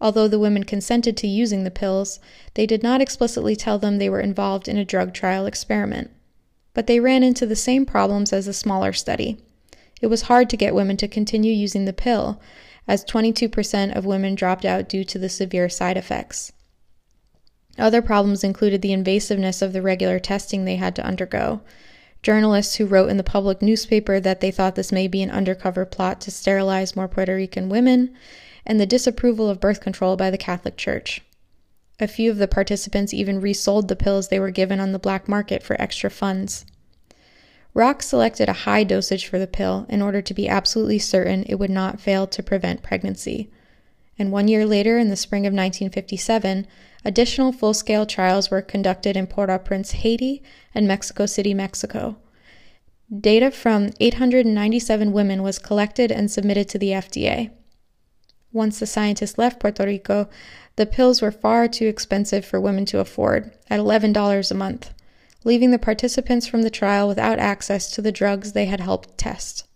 Although 0.00 0.28
the 0.28 0.38
women 0.38 0.64
consented 0.64 1.16
to 1.18 1.26
using 1.26 1.64
the 1.64 1.70
pills, 1.70 2.20
they 2.54 2.66
did 2.66 2.82
not 2.82 3.00
explicitly 3.00 3.56
tell 3.56 3.78
them 3.78 3.98
they 3.98 4.08
were 4.08 4.20
involved 4.20 4.68
in 4.68 4.78
a 4.78 4.84
drug 4.84 5.12
trial 5.12 5.46
experiment. 5.46 6.10
But 6.72 6.86
they 6.86 7.00
ran 7.00 7.22
into 7.22 7.46
the 7.46 7.56
same 7.56 7.84
problems 7.84 8.32
as 8.32 8.46
a 8.46 8.52
smaller 8.52 8.92
study. 8.92 9.38
It 10.00 10.06
was 10.06 10.22
hard 10.22 10.48
to 10.50 10.56
get 10.56 10.74
women 10.74 10.96
to 10.98 11.08
continue 11.08 11.52
using 11.52 11.84
the 11.84 11.92
pill, 11.92 12.40
as 12.86 13.04
22% 13.04 13.94
of 13.96 14.06
women 14.06 14.34
dropped 14.34 14.64
out 14.64 14.88
due 14.88 15.04
to 15.04 15.18
the 15.18 15.28
severe 15.28 15.68
side 15.68 15.96
effects. 15.96 16.52
Other 17.76 18.00
problems 18.00 18.44
included 18.44 18.82
the 18.82 18.92
invasiveness 18.92 19.60
of 19.60 19.72
the 19.72 19.82
regular 19.82 20.18
testing 20.18 20.64
they 20.64 20.76
had 20.76 20.94
to 20.96 21.04
undergo, 21.04 21.60
journalists 22.22 22.76
who 22.76 22.86
wrote 22.86 23.08
in 23.08 23.16
the 23.16 23.22
public 23.22 23.62
newspaper 23.62 24.20
that 24.20 24.40
they 24.40 24.50
thought 24.50 24.74
this 24.74 24.92
may 24.92 25.08
be 25.08 25.22
an 25.22 25.30
undercover 25.30 25.84
plot 25.84 26.20
to 26.22 26.30
sterilize 26.30 26.96
more 26.96 27.08
Puerto 27.08 27.34
Rican 27.34 27.68
women, 27.68 28.14
and 28.66 28.78
the 28.78 28.86
disapproval 28.86 29.48
of 29.48 29.60
birth 29.60 29.80
control 29.80 30.16
by 30.16 30.30
the 30.30 30.38
Catholic 30.38 30.76
Church. 30.76 31.22
A 32.00 32.06
few 32.06 32.30
of 32.30 32.38
the 32.38 32.46
participants 32.46 33.12
even 33.12 33.40
resold 33.40 33.88
the 33.88 33.96
pills 33.96 34.28
they 34.28 34.38
were 34.38 34.50
given 34.50 34.78
on 34.78 34.92
the 34.92 34.98
black 34.98 35.28
market 35.28 35.62
for 35.62 35.80
extra 35.80 36.10
funds. 36.10 36.64
Rock 37.74 38.02
selected 38.02 38.48
a 38.48 38.64
high 38.64 38.84
dosage 38.84 39.26
for 39.26 39.38
the 39.38 39.46
pill 39.46 39.86
in 39.88 40.02
order 40.02 40.22
to 40.22 40.34
be 40.34 40.48
absolutely 40.48 40.98
certain 40.98 41.44
it 41.44 41.56
would 41.56 41.70
not 41.70 42.00
fail 42.00 42.26
to 42.26 42.42
prevent 42.42 42.82
pregnancy. 42.82 43.50
And 44.18 44.32
one 44.32 44.48
year 44.48 44.66
later, 44.66 44.98
in 44.98 45.10
the 45.10 45.16
spring 45.16 45.42
of 45.42 45.52
1957, 45.52 46.66
Additional 47.04 47.52
full 47.52 47.74
scale 47.74 48.06
trials 48.06 48.50
were 48.50 48.62
conducted 48.62 49.16
in 49.16 49.26
Port 49.26 49.50
au 49.50 49.58
Prince, 49.58 49.92
Haiti, 49.92 50.42
and 50.74 50.86
Mexico 50.86 51.26
City, 51.26 51.54
Mexico. 51.54 52.16
Data 53.16 53.50
from 53.50 53.90
897 54.00 55.12
women 55.12 55.42
was 55.42 55.58
collected 55.58 56.12
and 56.12 56.30
submitted 56.30 56.68
to 56.68 56.78
the 56.78 56.90
FDA. 56.90 57.50
Once 58.52 58.78
the 58.78 58.86
scientists 58.86 59.38
left 59.38 59.60
Puerto 59.60 59.84
Rico, 59.84 60.28
the 60.76 60.86
pills 60.86 61.22
were 61.22 61.30
far 61.30 61.68
too 61.68 61.86
expensive 61.86 62.44
for 62.44 62.60
women 62.60 62.84
to 62.86 63.00
afford, 63.00 63.52
at 63.70 63.80
$11 63.80 64.50
a 64.50 64.54
month, 64.54 64.92
leaving 65.44 65.70
the 65.70 65.78
participants 65.78 66.46
from 66.46 66.62
the 66.62 66.70
trial 66.70 67.08
without 67.08 67.38
access 67.38 67.90
to 67.90 68.02
the 68.02 68.12
drugs 68.12 68.52
they 68.52 68.66
had 68.66 68.80
helped 68.80 69.16
test. 69.16 69.66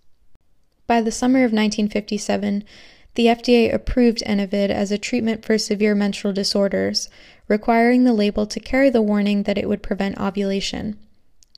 By 0.87 1.01
the 1.01 1.13
summer 1.13 1.39
of 1.39 1.53
1957, 1.53 2.65
the 3.15 3.27
FDA 3.27 3.73
approved 3.73 4.23
Enovid 4.27 4.71
as 4.71 4.91
a 4.91 4.99
treatment 4.99 5.45
for 5.45 5.59
severe 5.59 5.95
menstrual 5.95 6.33
disorders, 6.33 7.09
requiring 7.47 8.05
the 8.05 8.15
label 8.15 8.47
to 8.47 8.61
carry 8.61 8.89
the 8.89 9.03
warning 9.03 9.43
that 9.43 9.59
it 9.59 9.69
would 9.69 9.83
prevent 9.83 10.19
ovulation. 10.19 10.97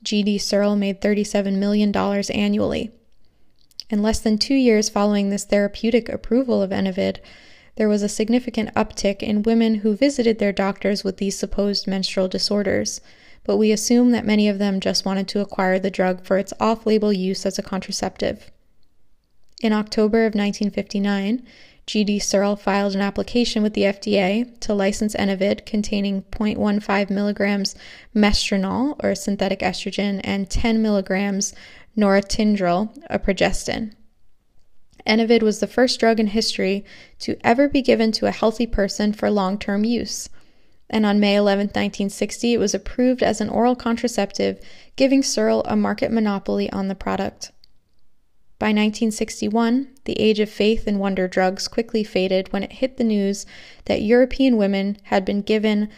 G.D. 0.03 0.37
Searle 0.39 0.75
made 0.75 1.01
$37 1.01 1.57
million 1.57 1.95
annually. 1.95 2.91
In 3.89 4.01
less 4.01 4.19
than 4.19 4.37
two 4.37 4.55
years 4.55 4.89
following 4.89 5.29
this 5.29 5.45
therapeutic 5.45 6.09
approval 6.09 6.61
of 6.61 6.71
Enovid, 6.71 7.19
there 7.75 7.89
was 7.89 8.03
a 8.03 8.09
significant 8.09 8.73
uptick 8.73 9.21
in 9.21 9.43
women 9.43 9.75
who 9.75 9.95
visited 9.95 10.39
their 10.39 10.51
doctors 10.51 11.03
with 11.03 11.17
these 11.17 11.37
supposed 11.37 11.87
menstrual 11.87 12.27
disorders, 12.27 13.01
but 13.43 13.57
we 13.57 13.71
assume 13.71 14.11
that 14.11 14.25
many 14.25 14.49
of 14.49 14.59
them 14.59 14.79
just 14.79 15.05
wanted 15.05 15.27
to 15.29 15.41
acquire 15.41 15.77
the 15.77 15.91
drug 15.91 16.23
for 16.23 16.37
its 16.37 16.53
off 16.59 16.85
label 16.85 17.13
use 17.13 17.45
as 17.45 17.59
a 17.59 17.63
contraceptive. 17.63 18.49
In 19.65 19.73
October 19.73 20.27
of 20.27 20.35
1959, 20.35 21.41
G.D. 21.87 22.19
Searle 22.19 22.55
filed 22.55 22.93
an 22.93 23.01
application 23.01 23.63
with 23.63 23.73
the 23.73 23.81
FDA 23.81 24.59
to 24.59 24.75
license 24.75 25.15
Enovid 25.15 25.65
containing 25.65 26.21
0.15 26.21 27.09
milligrams 27.09 27.73
mestranol, 28.15 28.95
or 29.03 29.15
synthetic 29.15 29.61
estrogen, 29.61 30.21
and 30.23 30.51
10 30.51 30.83
milligrams 30.83 31.55
norethynodrel, 31.97 32.95
a 33.09 33.17
progestin. 33.17 33.95
Enovid 35.07 35.41
was 35.41 35.59
the 35.59 35.65
first 35.65 35.99
drug 35.99 36.19
in 36.19 36.27
history 36.27 36.85
to 37.17 37.35
ever 37.43 37.67
be 37.67 37.81
given 37.81 38.11
to 38.11 38.27
a 38.27 38.31
healthy 38.31 38.67
person 38.67 39.13
for 39.13 39.31
long 39.31 39.57
term 39.57 39.83
use. 39.83 40.29
And 40.91 41.07
on 41.07 41.19
May 41.19 41.35
11, 41.37 41.69
1960, 41.69 42.53
it 42.53 42.59
was 42.59 42.75
approved 42.75 43.23
as 43.23 43.41
an 43.41 43.49
oral 43.49 43.75
contraceptive, 43.75 44.59
giving 44.95 45.23
Searle 45.23 45.63
a 45.63 45.75
market 45.75 46.11
monopoly 46.11 46.69
on 46.69 46.87
the 46.87 46.93
product. 46.93 47.51
By 48.57 48.67
1961, 48.67 49.89
the 50.05 50.19
age 50.19 50.39
of 50.39 50.49
faith 50.49 50.87
in 50.87 50.97
wonder 50.97 51.27
drugs 51.27 51.67
quickly 51.67 52.03
faded 52.03 52.53
when 52.53 52.63
it 52.63 52.73
hit 52.73 52.95
the 52.97 53.03
news 53.03 53.45
that 53.85 54.01
European 54.01 54.55
women 54.55 54.97
had 55.03 55.25
been 55.25 55.41
given 55.41 55.89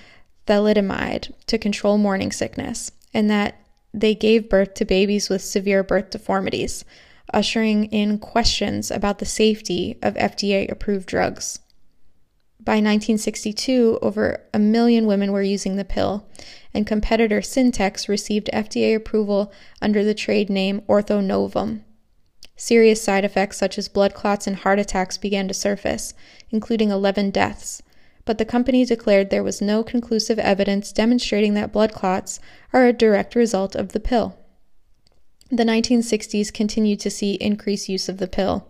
thalidomide 0.48 1.34
to 1.46 1.58
control 1.60 1.98
morning 2.00 2.32
sickness, 2.32 2.91
and 3.13 3.30
that 3.30 3.62
they 3.93 4.15
gave 4.15 4.50
birth 4.50 4.74
to 4.76 4.86
babies 4.86 5.30
with 5.30 5.43
severe 5.43 5.84
birth 5.84 6.10
deformities, 6.10 6.84
ushering 7.32 7.86
in 7.86 8.17
questions 8.17 8.89
about 8.89 9.20
the 9.20 9.26
safety 9.26 9.98
of 10.02 10.15
FDA 10.15 10.70
approved 10.72 11.08
drugs. 11.08 11.60
By 12.60 12.74
1962, 12.74 14.00
over 14.02 14.43
a 14.54 14.60
million 14.60 15.06
women 15.06 15.32
were 15.32 15.43
using 15.43 15.76
the 15.76 15.86
pill, 15.86 16.28
and 16.74 16.88
competitor 16.88 17.39
Syntex 17.39 18.10
received 18.10 18.50
FDA 18.52 18.96
approval 18.96 19.54
under 19.82 20.04
the 20.04 20.13
trade 20.13 20.50
name 20.50 20.82
Ortho-Novum. 20.82 21.84
Serious 22.60 23.02
side 23.02 23.24
effects 23.24 23.58
such 23.58 23.78
as 23.78 23.88
blood 23.88 24.15
clots 24.15 24.48
and 24.48 24.58
heart 24.58 24.80
attacks 24.80 25.17
began 25.17 25.48
to 25.48 25.54
surface, 25.54 26.15
including 26.50 26.89
11 26.89 27.30
deaths, 27.30 27.84
but 28.26 28.39
the 28.39 28.46
company 28.46 28.84
declared 28.84 29.30
there 29.30 29.43
was 29.43 29.62
no 29.62 29.84
conclusive 29.84 30.39
evidence 30.39 30.91
demonstrating 30.91 31.54
that 31.54 31.72
blood 31.72 31.93
clots 31.93 32.39
are 32.74 32.86
a 32.86 32.91
direct 32.91 33.36
result 33.36 33.76
of 33.76 33.93
the 33.93 34.00
pill. 34.00 34.36
The 35.50 35.63
1960s 35.63 36.52
continued 36.52 37.00
to 37.02 37.12
see 37.12 37.36
increased 37.36 37.88
use 37.88 38.10
of 38.10 38.17
the 38.17 38.28
pill, 38.28 38.67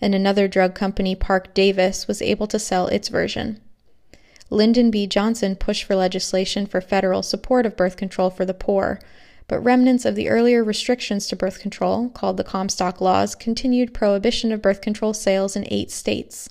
and 0.00 0.14
another 0.14 0.46
drug 0.48 0.74
company, 0.74 1.14
Parke-Davis, 1.14 2.06
was 2.06 2.20
able 2.20 2.48
to 2.48 2.58
sell 2.58 2.88
its 2.88 3.08
version. 3.08 3.60
Lyndon 4.50 4.90
B. 4.90 5.06
Johnson 5.06 5.56
pushed 5.56 5.84
for 5.84 5.94
legislation 5.94 6.66
for 6.66 6.80
federal 6.80 7.22
support 7.22 7.66
of 7.66 7.76
birth 7.76 7.96
control 7.96 8.30
for 8.30 8.44
the 8.44 8.52
poor, 8.52 9.00
but 9.48 9.60
remnants 9.60 10.04
of 10.04 10.14
the 10.14 10.28
earlier 10.28 10.62
restrictions 10.62 11.26
to 11.26 11.34
birth 11.34 11.58
control, 11.58 12.10
called 12.10 12.36
the 12.36 12.44
Comstock 12.44 13.00
Laws, 13.00 13.34
continued 13.34 13.94
prohibition 13.94 14.52
of 14.52 14.62
birth 14.62 14.80
control 14.80 15.14
sales 15.14 15.56
in 15.56 15.66
eight 15.70 15.90
states. 15.90 16.48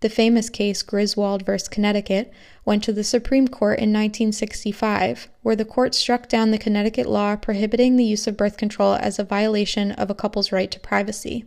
The 0.00 0.08
famous 0.08 0.48
case 0.48 0.82
Griswold 0.82 1.44
v. 1.44 1.58
Connecticut 1.70 2.32
went 2.64 2.82
to 2.84 2.92
the 2.92 3.04
Supreme 3.04 3.48
Court 3.48 3.78
in 3.78 3.92
1965, 3.92 5.28
where 5.42 5.56
the 5.56 5.66
court 5.66 5.94
struck 5.94 6.26
down 6.26 6.50
the 6.50 6.58
Connecticut 6.58 7.06
law 7.06 7.36
prohibiting 7.36 7.96
the 7.96 8.04
use 8.04 8.26
of 8.26 8.36
birth 8.36 8.56
control 8.56 8.94
as 8.94 9.18
a 9.18 9.24
violation 9.24 9.92
of 9.92 10.08
a 10.08 10.14
couple's 10.14 10.52
right 10.52 10.70
to 10.70 10.80
privacy. 10.80 11.44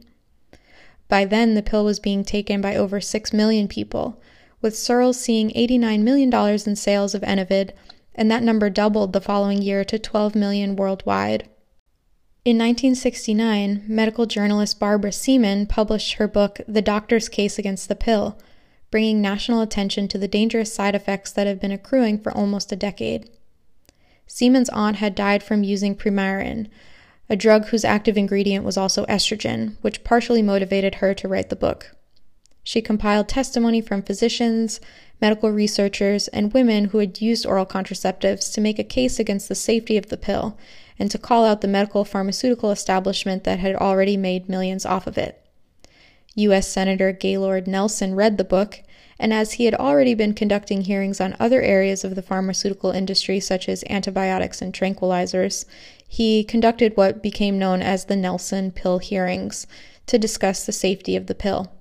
By 1.08 1.26
then, 1.26 1.56
the 1.56 1.64
pill 1.64 1.84
was 1.84 2.00
being 2.00 2.24
taken 2.24 2.62
by 2.62 2.76
over 2.76 3.02
6 3.02 3.34
million 3.34 3.68
people, 3.68 4.22
with 4.62 4.78
Searles 4.78 5.20
seeing 5.20 5.50
$89 5.50 6.02
million 6.02 6.32
in 6.34 6.76
sales 6.76 7.16
of 7.16 7.24
Enovid, 7.24 7.72
and 8.16 8.30
that 8.30 8.44
number 8.44 8.70
doubled 8.70 9.14
the 9.14 9.22
following 9.22 9.62
year 9.62 9.84
to 9.84 10.00
12 10.00 10.36
million 10.36 10.76
worldwide. 10.76 11.50
In 12.46 12.58
1969, 12.58 13.84
medical 13.88 14.26
journalist 14.26 14.80
Barbara 14.80 15.14
Seaman 15.14 15.66
published 15.66 16.16
her 16.16 16.28
book, 16.28 16.60
The 16.68 16.82
Doctor's 16.82 17.30
Case 17.30 17.58
Against 17.58 17.88
the 17.88 17.96
Pill, 17.96 18.38
bringing 18.92 19.22
national 19.22 19.62
attention 19.62 20.08
to 20.10 20.18
the 20.18 20.28
dangerous 20.28 20.74
side 20.74 20.94
effects 20.94 21.32
that 21.32 21.48
have 21.48 21.62
been 21.62 21.72
accruing 21.72 22.20
for 22.20 22.32
almost 22.32 22.72
a 22.72 22.76
decade. 22.76 23.30
Seaman's 24.28 24.70
aunt 24.70 24.98
had 24.98 25.16
died 25.16 25.42
from 25.42 25.64
using 25.64 25.96
Premarin, 25.96 26.68
a 27.30 27.36
drug 27.36 27.68
whose 27.68 27.86
active 27.86 28.18
ingredient 28.18 28.66
was 28.66 28.78
also 28.78 29.06
estrogen, 29.06 29.78
which 29.82 30.04
partially 30.04 30.42
motivated 30.42 30.96
her 30.96 31.14
to 31.14 31.28
write 31.28 31.50
the 31.50 31.56
book. 31.56 31.96
She 32.64 32.82
compiled 32.82 33.28
testimony 33.28 33.82
from 33.82 34.02
physicians, 34.02 34.80
medical 35.20 35.52
researchers, 35.52 36.30
and 36.30 36.54
women 36.54 36.86
who 36.86 37.00
had 37.00 37.22
used 37.22 37.46
oral 37.46 37.66
contraceptives 37.66 38.54
to 38.54 38.62
make 38.62 38.80
a 38.80 38.84
case 38.84 39.20
against 39.20 39.50
the 39.50 39.56
safety 39.56 39.98
of 39.98 40.08
the 40.08 40.18
pill 40.18 40.58
and 40.98 41.12
to 41.12 41.18
call 41.18 41.44
out 41.44 41.62
the 41.62 41.68
medical 41.68 42.06
pharmaceutical 42.06 42.72
establishment 42.72 43.44
that 43.44 43.60
had 43.60 43.76
already 43.76 44.16
made 44.16 44.48
millions 44.48 44.86
off 44.86 45.08
of 45.08 45.18
it. 45.18 45.40
U.S. 46.36 46.68
Senator 46.68 47.12
Gaylord 47.12 47.68
Nelson 47.68 48.16
read 48.16 48.38
the 48.38 48.44
book, 48.44 48.82
and 49.20 49.34
as 49.34 49.54
he 49.54 49.66
had 49.66 49.76
already 49.76 50.14
been 50.14 50.34
conducting 50.34 50.82
hearings 50.82 51.22
on 51.22 51.36
other 51.40 51.62
areas 51.62 52.04
of 52.04 52.16
the 52.16 52.22
pharmaceutical 52.22 52.92
industry, 52.92 53.40
such 53.40 53.70
as 53.70 53.84
antibiotics 53.90 54.62
and 54.62 54.74
tranquilizers, 54.74 55.66
he 56.08 56.44
conducted 56.44 56.96
what 56.96 57.22
became 57.22 57.60
known 57.60 57.82
as 57.82 58.06
the 58.06 58.16
Nelson 58.16 58.72
Pill 58.72 59.00
hearings 59.00 59.68
to 60.08 60.18
discuss 60.18 60.66
the 60.66 60.72
safety 60.72 61.16
of 61.16 61.28
the 61.28 61.36
pill. 61.36 61.72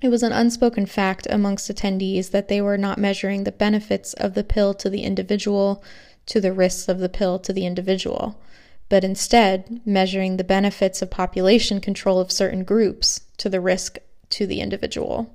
It 0.00 0.08
was 0.10 0.22
an 0.22 0.32
unspoken 0.32 0.86
fact 0.86 1.26
amongst 1.28 1.68
attendees 1.68 2.30
that 2.30 2.48
they 2.48 2.60
were 2.60 2.78
not 2.78 2.98
measuring 2.98 3.44
the 3.44 3.52
benefits 3.52 4.14
of 4.14 4.34
the 4.34 4.44
pill 4.44 4.72
to 4.74 4.88
the 4.88 5.02
individual, 5.02 5.82
to 6.26 6.40
the 6.40 6.52
risks 6.52 6.88
of 6.88 7.00
the 7.00 7.08
pill 7.08 7.38
to 7.40 7.52
the 7.52 7.66
individual, 7.66 8.40
but 8.88 9.02
instead 9.02 9.80
measuring 9.84 10.36
the 10.36 10.44
benefits 10.44 11.02
of 11.02 11.10
population 11.10 11.80
control 11.80 12.20
of 12.20 12.30
certain 12.30 12.62
groups 12.62 13.22
to 13.38 13.48
the 13.48 13.60
risk 13.60 13.98
to 14.30 14.46
the 14.46 14.60
individual. 14.60 15.34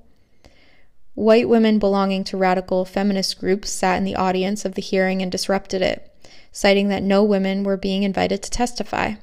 White 1.13 1.49
women 1.49 1.77
belonging 1.77 2.23
to 2.25 2.37
radical 2.37 2.85
feminist 2.85 3.39
groups 3.39 3.69
sat 3.69 3.97
in 3.97 4.03
the 4.03 4.15
audience 4.15 4.65
of 4.65 4.75
the 4.75 4.81
hearing 4.81 5.21
and 5.21 5.31
disrupted 5.31 5.81
it, 5.81 6.09
citing 6.51 6.87
that 6.87 7.03
no 7.03 7.23
women 7.23 7.63
were 7.63 7.77
being 7.77 8.03
invited 8.03 8.41
to 8.43 8.49
testify. 8.49 9.15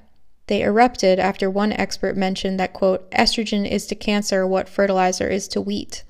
They 0.51 0.63
erupted 0.63 1.21
after 1.21 1.49
one 1.49 1.73
expert 1.75 2.17
mentioned 2.17 2.59
that, 2.59 2.73
quote, 2.73 3.09
estrogen 3.13 3.65
is 3.65 3.87
to 3.87 3.95
cancer 3.95 4.45
what 4.45 4.69
fertilizer 4.69 5.29
is 5.29 5.47
to 5.47 5.61
wheat. 5.61 6.03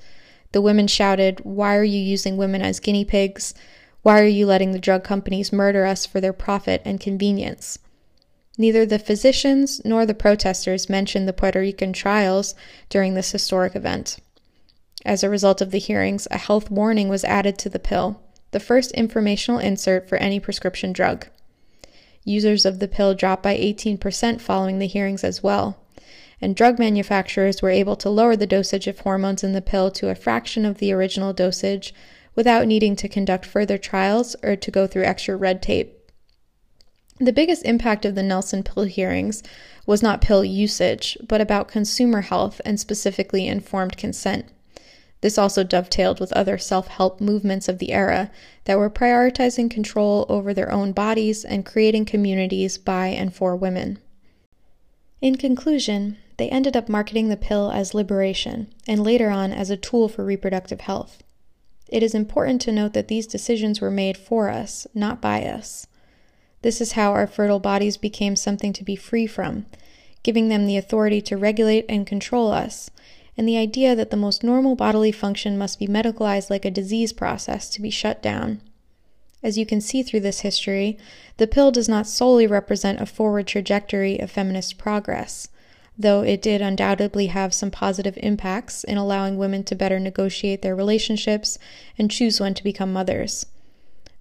The 0.53 0.63
women 0.63 0.87
shouted, 0.87 1.41
Why 1.41 1.77
are 1.77 1.85
you 1.85 2.01
using 2.01 2.39
women 2.39 2.63
as 2.63 2.81
guinea 2.81 3.05
pigs? 3.05 3.53
Why 4.01 4.19
are 4.19 4.25
you 4.25 4.47
letting 4.47 4.73
the 4.73 4.79
drug 4.79 5.05
companies 5.05 5.53
murder 5.53 5.85
us 5.85 6.07
for 6.07 6.23
their 6.23 6.33
profit 6.33 6.81
and 6.87 6.99
convenience? 6.99 7.81
Neither 8.57 8.87
the 8.87 8.99
physicians 8.99 9.83
nor 9.85 10.07
the 10.07 10.15
protesters 10.15 10.89
mentioned 10.89 11.29
the 11.29 11.35
Puerto 11.35 11.61
Rican 11.61 11.93
trials 11.93 12.55
during 12.89 13.13
this 13.13 13.33
historic 13.33 13.77
event. 13.77 14.21
As 15.05 15.23
a 15.23 15.29
result 15.29 15.61
of 15.61 15.71
the 15.71 15.79
hearings, 15.79 16.27
a 16.31 16.39
health 16.39 16.71
warning 16.71 17.11
was 17.11 17.25
added 17.25 17.59
to 17.59 17.69
the 17.69 17.79
pill, 17.79 18.23
the 18.53 18.59
first 18.59 18.91
informational 18.93 19.61
insert 19.61 20.09
for 20.09 20.17
any 20.17 20.41
prescription 20.41 20.95
drug. 20.95 21.27
Users 22.25 22.65
of 22.67 22.79
the 22.79 22.89
pill 22.89 23.15
dropped 23.15 23.43
by 23.43 23.57
18% 23.57 24.41
following 24.41 24.79
the 24.79 24.87
hearings 24.87 25.25
as 25.25 25.43
well, 25.43 25.79
and 26.41 26.55
drug 26.55 26.79
manufacturers 26.79 27.63
were 27.63 27.71
able 27.71 27.97
to 27.97 28.11
lower 28.11 28.37
the 28.37 28.47
dosage 28.47 28.87
of 28.87 29.01
hormones 29.01 29.43
in 29.43 29.53
the 29.53 29.63
pill 29.63 29.91
to 29.93 30.09
a 30.09 30.15
fraction 30.15 30.65
of 30.65 30.79
the 30.79 30.93
original 30.93 31.33
dosage 31.33 31.95
without 32.35 32.67
needing 32.67 32.95
to 32.97 33.09
conduct 33.09 33.45
further 33.45 33.79
trials 33.79 34.37
or 34.43 34.57
to 34.57 34.71
go 34.71 34.87
through 34.87 35.05
extra 35.05 35.37
red 35.37 35.63
tape. 35.63 35.97
The 37.19 37.33
biggest 37.33 37.65
impact 37.67 38.05
of 38.05 38.15
the 38.15 38.23
Nelson 38.23 38.63
pill 38.63 38.85
hearings 38.85 39.43
was 39.85 40.03
not 40.03 40.23
pill 40.23 40.45
usage, 40.45 41.19
but 41.27 41.41
about 41.41 41.69
consumer 41.69 42.23
health 42.23 42.61
and 42.65 42.81
specifically 42.81 43.47
informed 43.47 43.97
consent. 43.99 44.47
This 45.21 45.37
also 45.37 45.63
dovetailed 45.65 46.19
with 46.19 46.33
other 46.33 46.57
self 46.57 46.89
help 46.89 47.21
movements 47.21 47.69
of 47.69 47.79
the 47.79 47.93
era 47.93 48.31
that 48.65 48.79
were 48.79 48.91
prioritizing 48.91 49.71
control 49.71 50.25
over 50.29 50.55
their 50.55 50.73
own 50.73 50.93
bodies 50.93 51.45
and 51.45 51.67
creating 51.67 52.07
communities 52.07 52.79
by 52.79 53.09
and 53.09 53.35
for 53.35 53.55
women. 53.55 53.99
In 55.21 55.37
conclusion, 55.37 56.17
they 56.39 56.49
ended 56.49 56.75
up 56.75 56.89
marketing 56.89 57.29
the 57.29 57.37
pill 57.37 57.71
as 57.71 57.93
liberation 57.93 58.73
and 58.89 59.05
later 59.05 59.29
on 59.29 59.53
as 59.53 59.69
a 59.69 59.77
tool 59.77 60.09
for 60.09 60.25
reproductive 60.25 60.81
health. 60.81 61.23
It 61.89 62.03
is 62.03 62.15
important 62.15 62.63
to 62.63 62.73
note 62.73 62.95
that 62.95 63.09
these 63.09 63.27
decisions 63.27 63.81
were 63.81 63.91
made 63.91 64.17
for 64.17 64.49
us, 64.49 64.87
not 64.95 65.21
by 65.21 65.45
us. 65.45 65.87
This 66.63 66.81
is 66.81 66.93
how 66.93 67.13
our 67.13 67.27
fertile 67.27 67.59
bodies 67.59 67.97
became 67.99 68.37
something 68.37 68.73
to 68.73 68.85
be 68.85 68.97
free 68.97 69.27
from, 69.27 69.67
giving 70.23 70.49
them 70.49 70.67
the 70.67 70.77
authority 70.77 71.21
to 71.23 71.37
regulate 71.37 71.85
and 71.89 72.07
control 72.07 72.53
us, 72.53 72.91
and 73.41 73.49
the 73.49 73.57
idea 73.57 73.97
that 73.97 74.11
the 74.11 74.19
most 74.19 74.45
normal 74.45 74.77
bodily 74.77 75.11
function 75.11 75.57
must 75.57 75.79
be 75.79 75.87
medicalized 75.87 76.51
like 76.51 76.67
a 76.67 76.71
disease 76.71 77.11
process 77.11 77.71
to 77.71 77.81
be 77.81 77.89
shut 77.89 78.23
down. 78.23 78.61
As 79.43 79.57
you 79.57 79.65
can 79.65 79.81
see 79.81 80.03
through 80.03 80.21
this 80.21 80.41
history, 80.41 80.99
the 81.39 81.47
pill 81.47 81.71
does 81.71 81.89
not 81.89 82.07
solely 82.07 82.47
represent 82.47 83.01
a 83.01 83.07
forward 83.07 83.47
trajectory 83.47 84.19
of 84.19 84.31
feminist 84.31 84.77
progress, 84.77 85.49
though 85.97 86.21
it 86.21 86.43
did 86.43 86.61
undoubtedly 86.61 87.29
have 87.29 87.55
some 87.55 87.71
positive 87.71 88.19
impacts 88.19 88.85
in 88.85 88.99
allowing 88.99 89.39
women 89.39 89.65
to 89.65 89.75
better 89.75 89.99
negotiate 89.99 90.61
their 90.61 90.77
relationships 90.77 91.59
and 91.97 92.11
choose 92.11 92.41
when 92.41 92.53
to 92.53 92.63
become 92.63 92.93
mothers. 92.93 93.47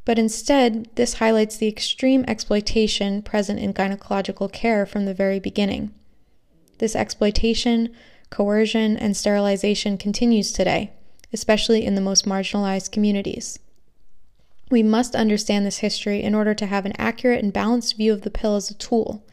But 0.06 0.18
instead, 0.18 0.88
this 0.96 1.16
highlights 1.16 1.58
the 1.58 1.68
extreme 1.68 2.24
exploitation 2.26 3.22
present 3.22 3.60
in 3.60 3.74
gynecological 3.74 4.50
care 4.50 4.86
from 4.86 5.04
the 5.04 5.14
very 5.14 5.42
beginning. 5.42 5.94
This 6.78 6.96
exploitation, 6.96 7.94
coercion, 8.30 8.98
and 8.98 9.16
sterilization 9.16 9.98
continues 9.98 10.52
today, 10.52 10.92
especially 11.34 11.86
in 11.86 11.96
the 11.96 12.02
most 12.02 12.26
marginalized 12.26 12.92
communities. 12.92 13.60
We 14.70 14.84
must 14.84 15.16
understand 15.16 15.66
this 15.66 15.80
history 15.80 16.22
in 16.22 16.36
order 16.36 16.54
to 16.54 16.66
have 16.68 16.86
an 16.86 16.94
accurate 16.98 17.44
and 17.44 17.52
balanced 17.52 17.98
view 17.98 18.14
of 18.14 18.22
the 18.22 18.30
pill 18.30 18.56
as 18.56 18.70
a 18.70 18.76
tool 18.76 19.24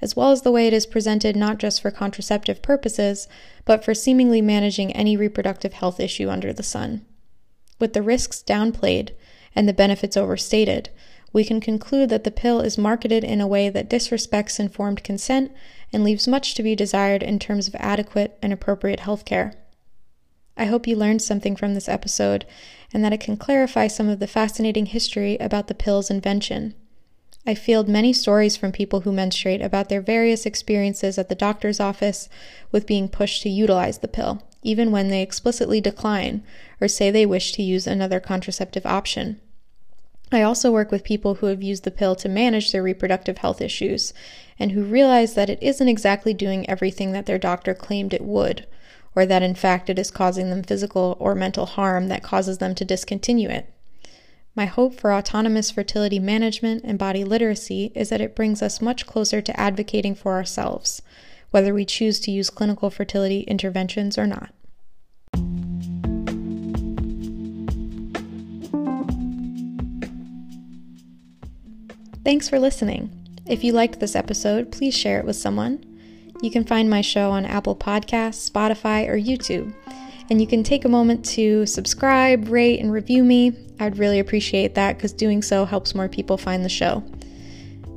as 0.00 0.14
well 0.14 0.30
as 0.30 0.42
the 0.42 0.52
way 0.52 0.66
it 0.66 0.72
is 0.72 0.86
presented 0.86 1.36
not 1.36 1.58
just 1.58 1.82
for 1.82 1.90
contraceptive 1.90 2.62
purposes, 2.62 3.28
but 3.64 3.84
for 3.84 3.94
seemingly 3.94 4.40
managing 4.40 4.92
any 4.92 5.16
reproductive 5.16 5.74
health 5.74 5.98
issue 5.98 6.28
under 6.28 6.52
the 6.52 6.62
sun. 6.62 7.04
With 7.78 7.92
the 7.92 8.02
risks 8.02 8.42
downplayed 8.46 9.10
and 9.54 9.68
the 9.68 9.72
benefits 9.72 10.16
overstated, 10.16 10.90
we 11.32 11.44
can 11.44 11.60
conclude 11.60 12.08
that 12.08 12.24
the 12.24 12.30
pill 12.30 12.60
is 12.60 12.78
marketed 12.78 13.24
in 13.24 13.40
a 13.40 13.46
way 13.46 13.68
that 13.68 13.90
disrespects 13.90 14.58
informed 14.58 15.04
consent 15.04 15.52
and 15.92 16.04
leaves 16.04 16.28
much 16.28 16.54
to 16.54 16.62
be 16.62 16.74
desired 16.74 17.22
in 17.22 17.38
terms 17.38 17.68
of 17.68 17.74
adequate 17.76 18.38
and 18.42 18.52
appropriate 18.52 19.00
health 19.00 19.24
care. 19.24 19.54
I 20.56 20.64
hope 20.64 20.86
you 20.86 20.96
learned 20.96 21.22
something 21.22 21.54
from 21.54 21.74
this 21.74 21.88
episode 21.88 22.44
and 22.92 23.04
that 23.04 23.12
it 23.12 23.20
can 23.20 23.36
clarify 23.36 23.86
some 23.86 24.08
of 24.08 24.18
the 24.18 24.26
fascinating 24.26 24.86
history 24.86 25.36
about 25.38 25.68
the 25.68 25.74
pill's 25.74 26.10
invention. 26.10 26.74
I 27.46 27.54
field 27.54 27.88
many 27.88 28.12
stories 28.12 28.56
from 28.56 28.72
people 28.72 29.00
who 29.00 29.12
menstruate 29.12 29.62
about 29.62 29.88
their 29.88 30.00
various 30.00 30.44
experiences 30.44 31.16
at 31.16 31.28
the 31.28 31.34
doctor's 31.34 31.80
office 31.80 32.28
with 32.72 32.86
being 32.86 33.08
pushed 33.08 33.42
to 33.42 33.48
utilize 33.48 33.98
the 33.98 34.08
pill, 34.08 34.42
even 34.62 34.90
when 34.90 35.08
they 35.08 35.22
explicitly 35.22 35.80
decline 35.80 36.42
or 36.80 36.88
say 36.88 37.10
they 37.10 37.24
wish 37.24 37.52
to 37.52 37.62
use 37.62 37.86
another 37.86 38.20
contraceptive 38.20 38.84
option. 38.84 39.40
I 40.30 40.42
also 40.42 40.70
work 40.70 40.90
with 40.90 41.04
people 41.04 41.36
who 41.36 41.46
have 41.46 41.62
used 41.62 41.84
the 41.84 41.90
pill 41.90 42.14
to 42.16 42.28
manage 42.28 42.70
their 42.70 42.82
reproductive 42.82 43.38
health 43.38 43.62
issues 43.62 44.12
and 44.58 44.72
who 44.72 44.82
realize 44.82 45.34
that 45.34 45.48
it 45.48 45.62
isn't 45.62 45.88
exactly 45.88 46.34
doing 46.34 46.68
everything 46.68 47.12
that 47.12 47.26
their 47.26 47.38
doctor 47.38 47.74
claimed 47.74 48.12
it 48.12 48.22
would, 48.22 48.66
or 49.14 49.24
that 49.24 49.42
in 49.42 49.54
fact 49.54 49.88
it 49.88 49.98
is 49.98 50.10
causing 50.10 50.50
them 50.50 50.62
physical 50.62 51.16
or 51.18 51.34
mental 51.34 51.64
harm 51.64 52.08
that 52.08 52.22
causes 52.22 52.58
them 52.58 52.74
to 52.74 52.84
discontinue 52.84 53.48
it. 53.48 53.72
My 54.54 54.66
hope 54.66 54.94
for 54.94 55.14
autonomous 55.14 55.70
fertility 55.70 56.18
management 56.18 56.82
and 56.84 56.98
body 56.98 57.24
literacy 57.24 57.92
is 57.94 58.08
that 58.10 58.20
it 58.20 58.34
brings 58.34 58.60
us 58.60 58.82
much 58.82 59.06
closer 59.06 59.40
to 59.40 59.60
advocating 59.60 60.14
for 60.14 60.32
ourselves, 60.32 61.00
whether 61.52 61.72
we 61.72 61.84
choose 61.84 62.20
to 62.20 62.30
use 62.30 62.50
clinical 62.50 62.90
fertility 62.90 63.42
interventions 63.42 64.18
or 64.18 64.26
not. 64.26 64.52
Thanks 72.24 72.48
for 72.48 72.58
listening. 72.58 73.10
If 73.46 73.64
you 73.64 73.72
liked 73.72 74.00
this 74.00 74.14
episode, 74.14 74.70
please 74.70 74.94
share 74.94 75.18
it 75.18 75.24
with 75.24 75.36
someone. 75.36 75.84
You 76.42 76.50
can 76.50 76.64
find 76.64 76.90
my 76.90 77.00
show 77.00 77.30
on 77.30 77.44
Apple 77.44 77.74
Podcasts, 77.74 78.48
Spotify, 78.48 79.08
or 79.08 79.16
YouTube. 79.16 79.72
And 80.30 80.40
you 80.40 80.46
can 80.46 80.62
take 80.62 80.84
a 80.84 80.88
moment 80.88 81.24
to 81.30 81.64
subscribe, 81.64 82.48
rate, 82.48 82.80
and 82.80 82.92
review 82.92 83.24
me. 83.24 83.56
I'd 83.80 83.98
really 83.98 84.18
appreciate 84.18 84.74
that 84.74 84.96
because 84.96 85.12
doing 85.12 85.42
so 85.42 85.64
helps 85.64 85.94
more 85.94 86.08
people 86.08 86.36
find 86.36 86.64
the 86.64 86.68
show. 86.68 87.02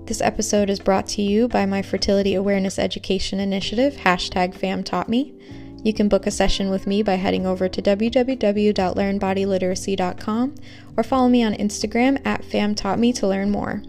This 0.05 0.21
episode 0.21 0.69
is 0.69 0.79
brought 0.79 1.07
to 1.09 1.21
you 1.21 1.47
by 1.47 1.65
my 1.65 1.81
Fertility 1.81 2.35
Awareness 2.35 2.79
Education 2.79 3.39
Initiative, 3.39 3.95
hashtag 3.95 4.57
FamTaughtMe. 4.57 5.37
You 5.83 5.93
can 5.93 6.09
book 6.09 6.27
a 6.27 6.31
session 6.31 6.69
with 6.69 6.87
me 6.87 7.03
by 7.03 7.15
heading 7.15 7.45
over 7.45 7.67
to 7.67 7.81
www.learnbodyliteracy.com 7.81 10.55
or 10.95 11.03
follow 11.03 11.29
me 11.29 11.43
on 11.43 11.53
Instagram 11.53 12.25
at 12.25 12.43
FamTaughtMe 12.43 13.13
to 13.15 13.27
learn 13.27 13.51
more. 13.51 13.83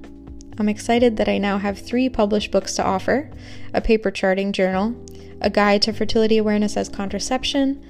I'm 0.58 0.68
excited 0.68 1.16
that 1.16 1.28
I 1.28 1.38
now 1.38 1.58
have 1.58 1.78
three 1.78 2.08
published 2.08 2.50
books 2.50 2.74
to 2.76 2.84
offer 2.84 3.30
a 3.74 3.80
paper 3.80 4.10
charting 4.10 4.52
journal, 4.52 4.94
a 5.40 5.50
guide 5.50 5.82
to 5.82 5.92
fertility 5.92 6.38
awareness 6.38 6.76
as 6.76 6.88
contraception, 6.88 7.84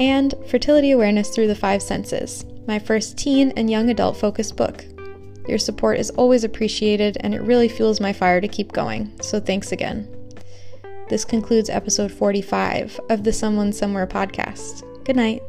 and 0.00 0.34
Fertility 0.48 0.90
Awareness 0.90 1.28
Through 1.28 1.48
the 1.48 1.54
Five 1.54 1.82
Senses, 1.82 2.44
my 2.66 2.78
first 2.78 3.18
teen 3.18 3.52
and 3.52 3.70
young 3.70 3.90
adult 3.90 4.16
focused 4.16 4.56
book. 4.56 4.84
Your 5.46 5.58
support 5.58 5.98
is 5.98 6.10
always 6.10 6.42
appreciated 6.42 7.18
and 7.20 7.34
it 7.34 7.42
really 7.42 7.68
fuels 7.68 8.00
my 8.00 8.12
fire 8.12 8.40
to 8.40 8.48
keep 8.48 8.72
going, 8.72 9.12
so 9.20 9.38
thanks 9.40 9.72
again. 9.72 10.08
This 11.08 11.24
concludes 11.24 11.68
episode 11.68 12.12
45 12.12 13.00
of 13.10 13.24
the 13.24 13.32
Someone 13.32 13.72
Somewhere 13.72 14.06
podcast. 14.06 14.84
Good 15.04 15.16
night. 15.16 15.42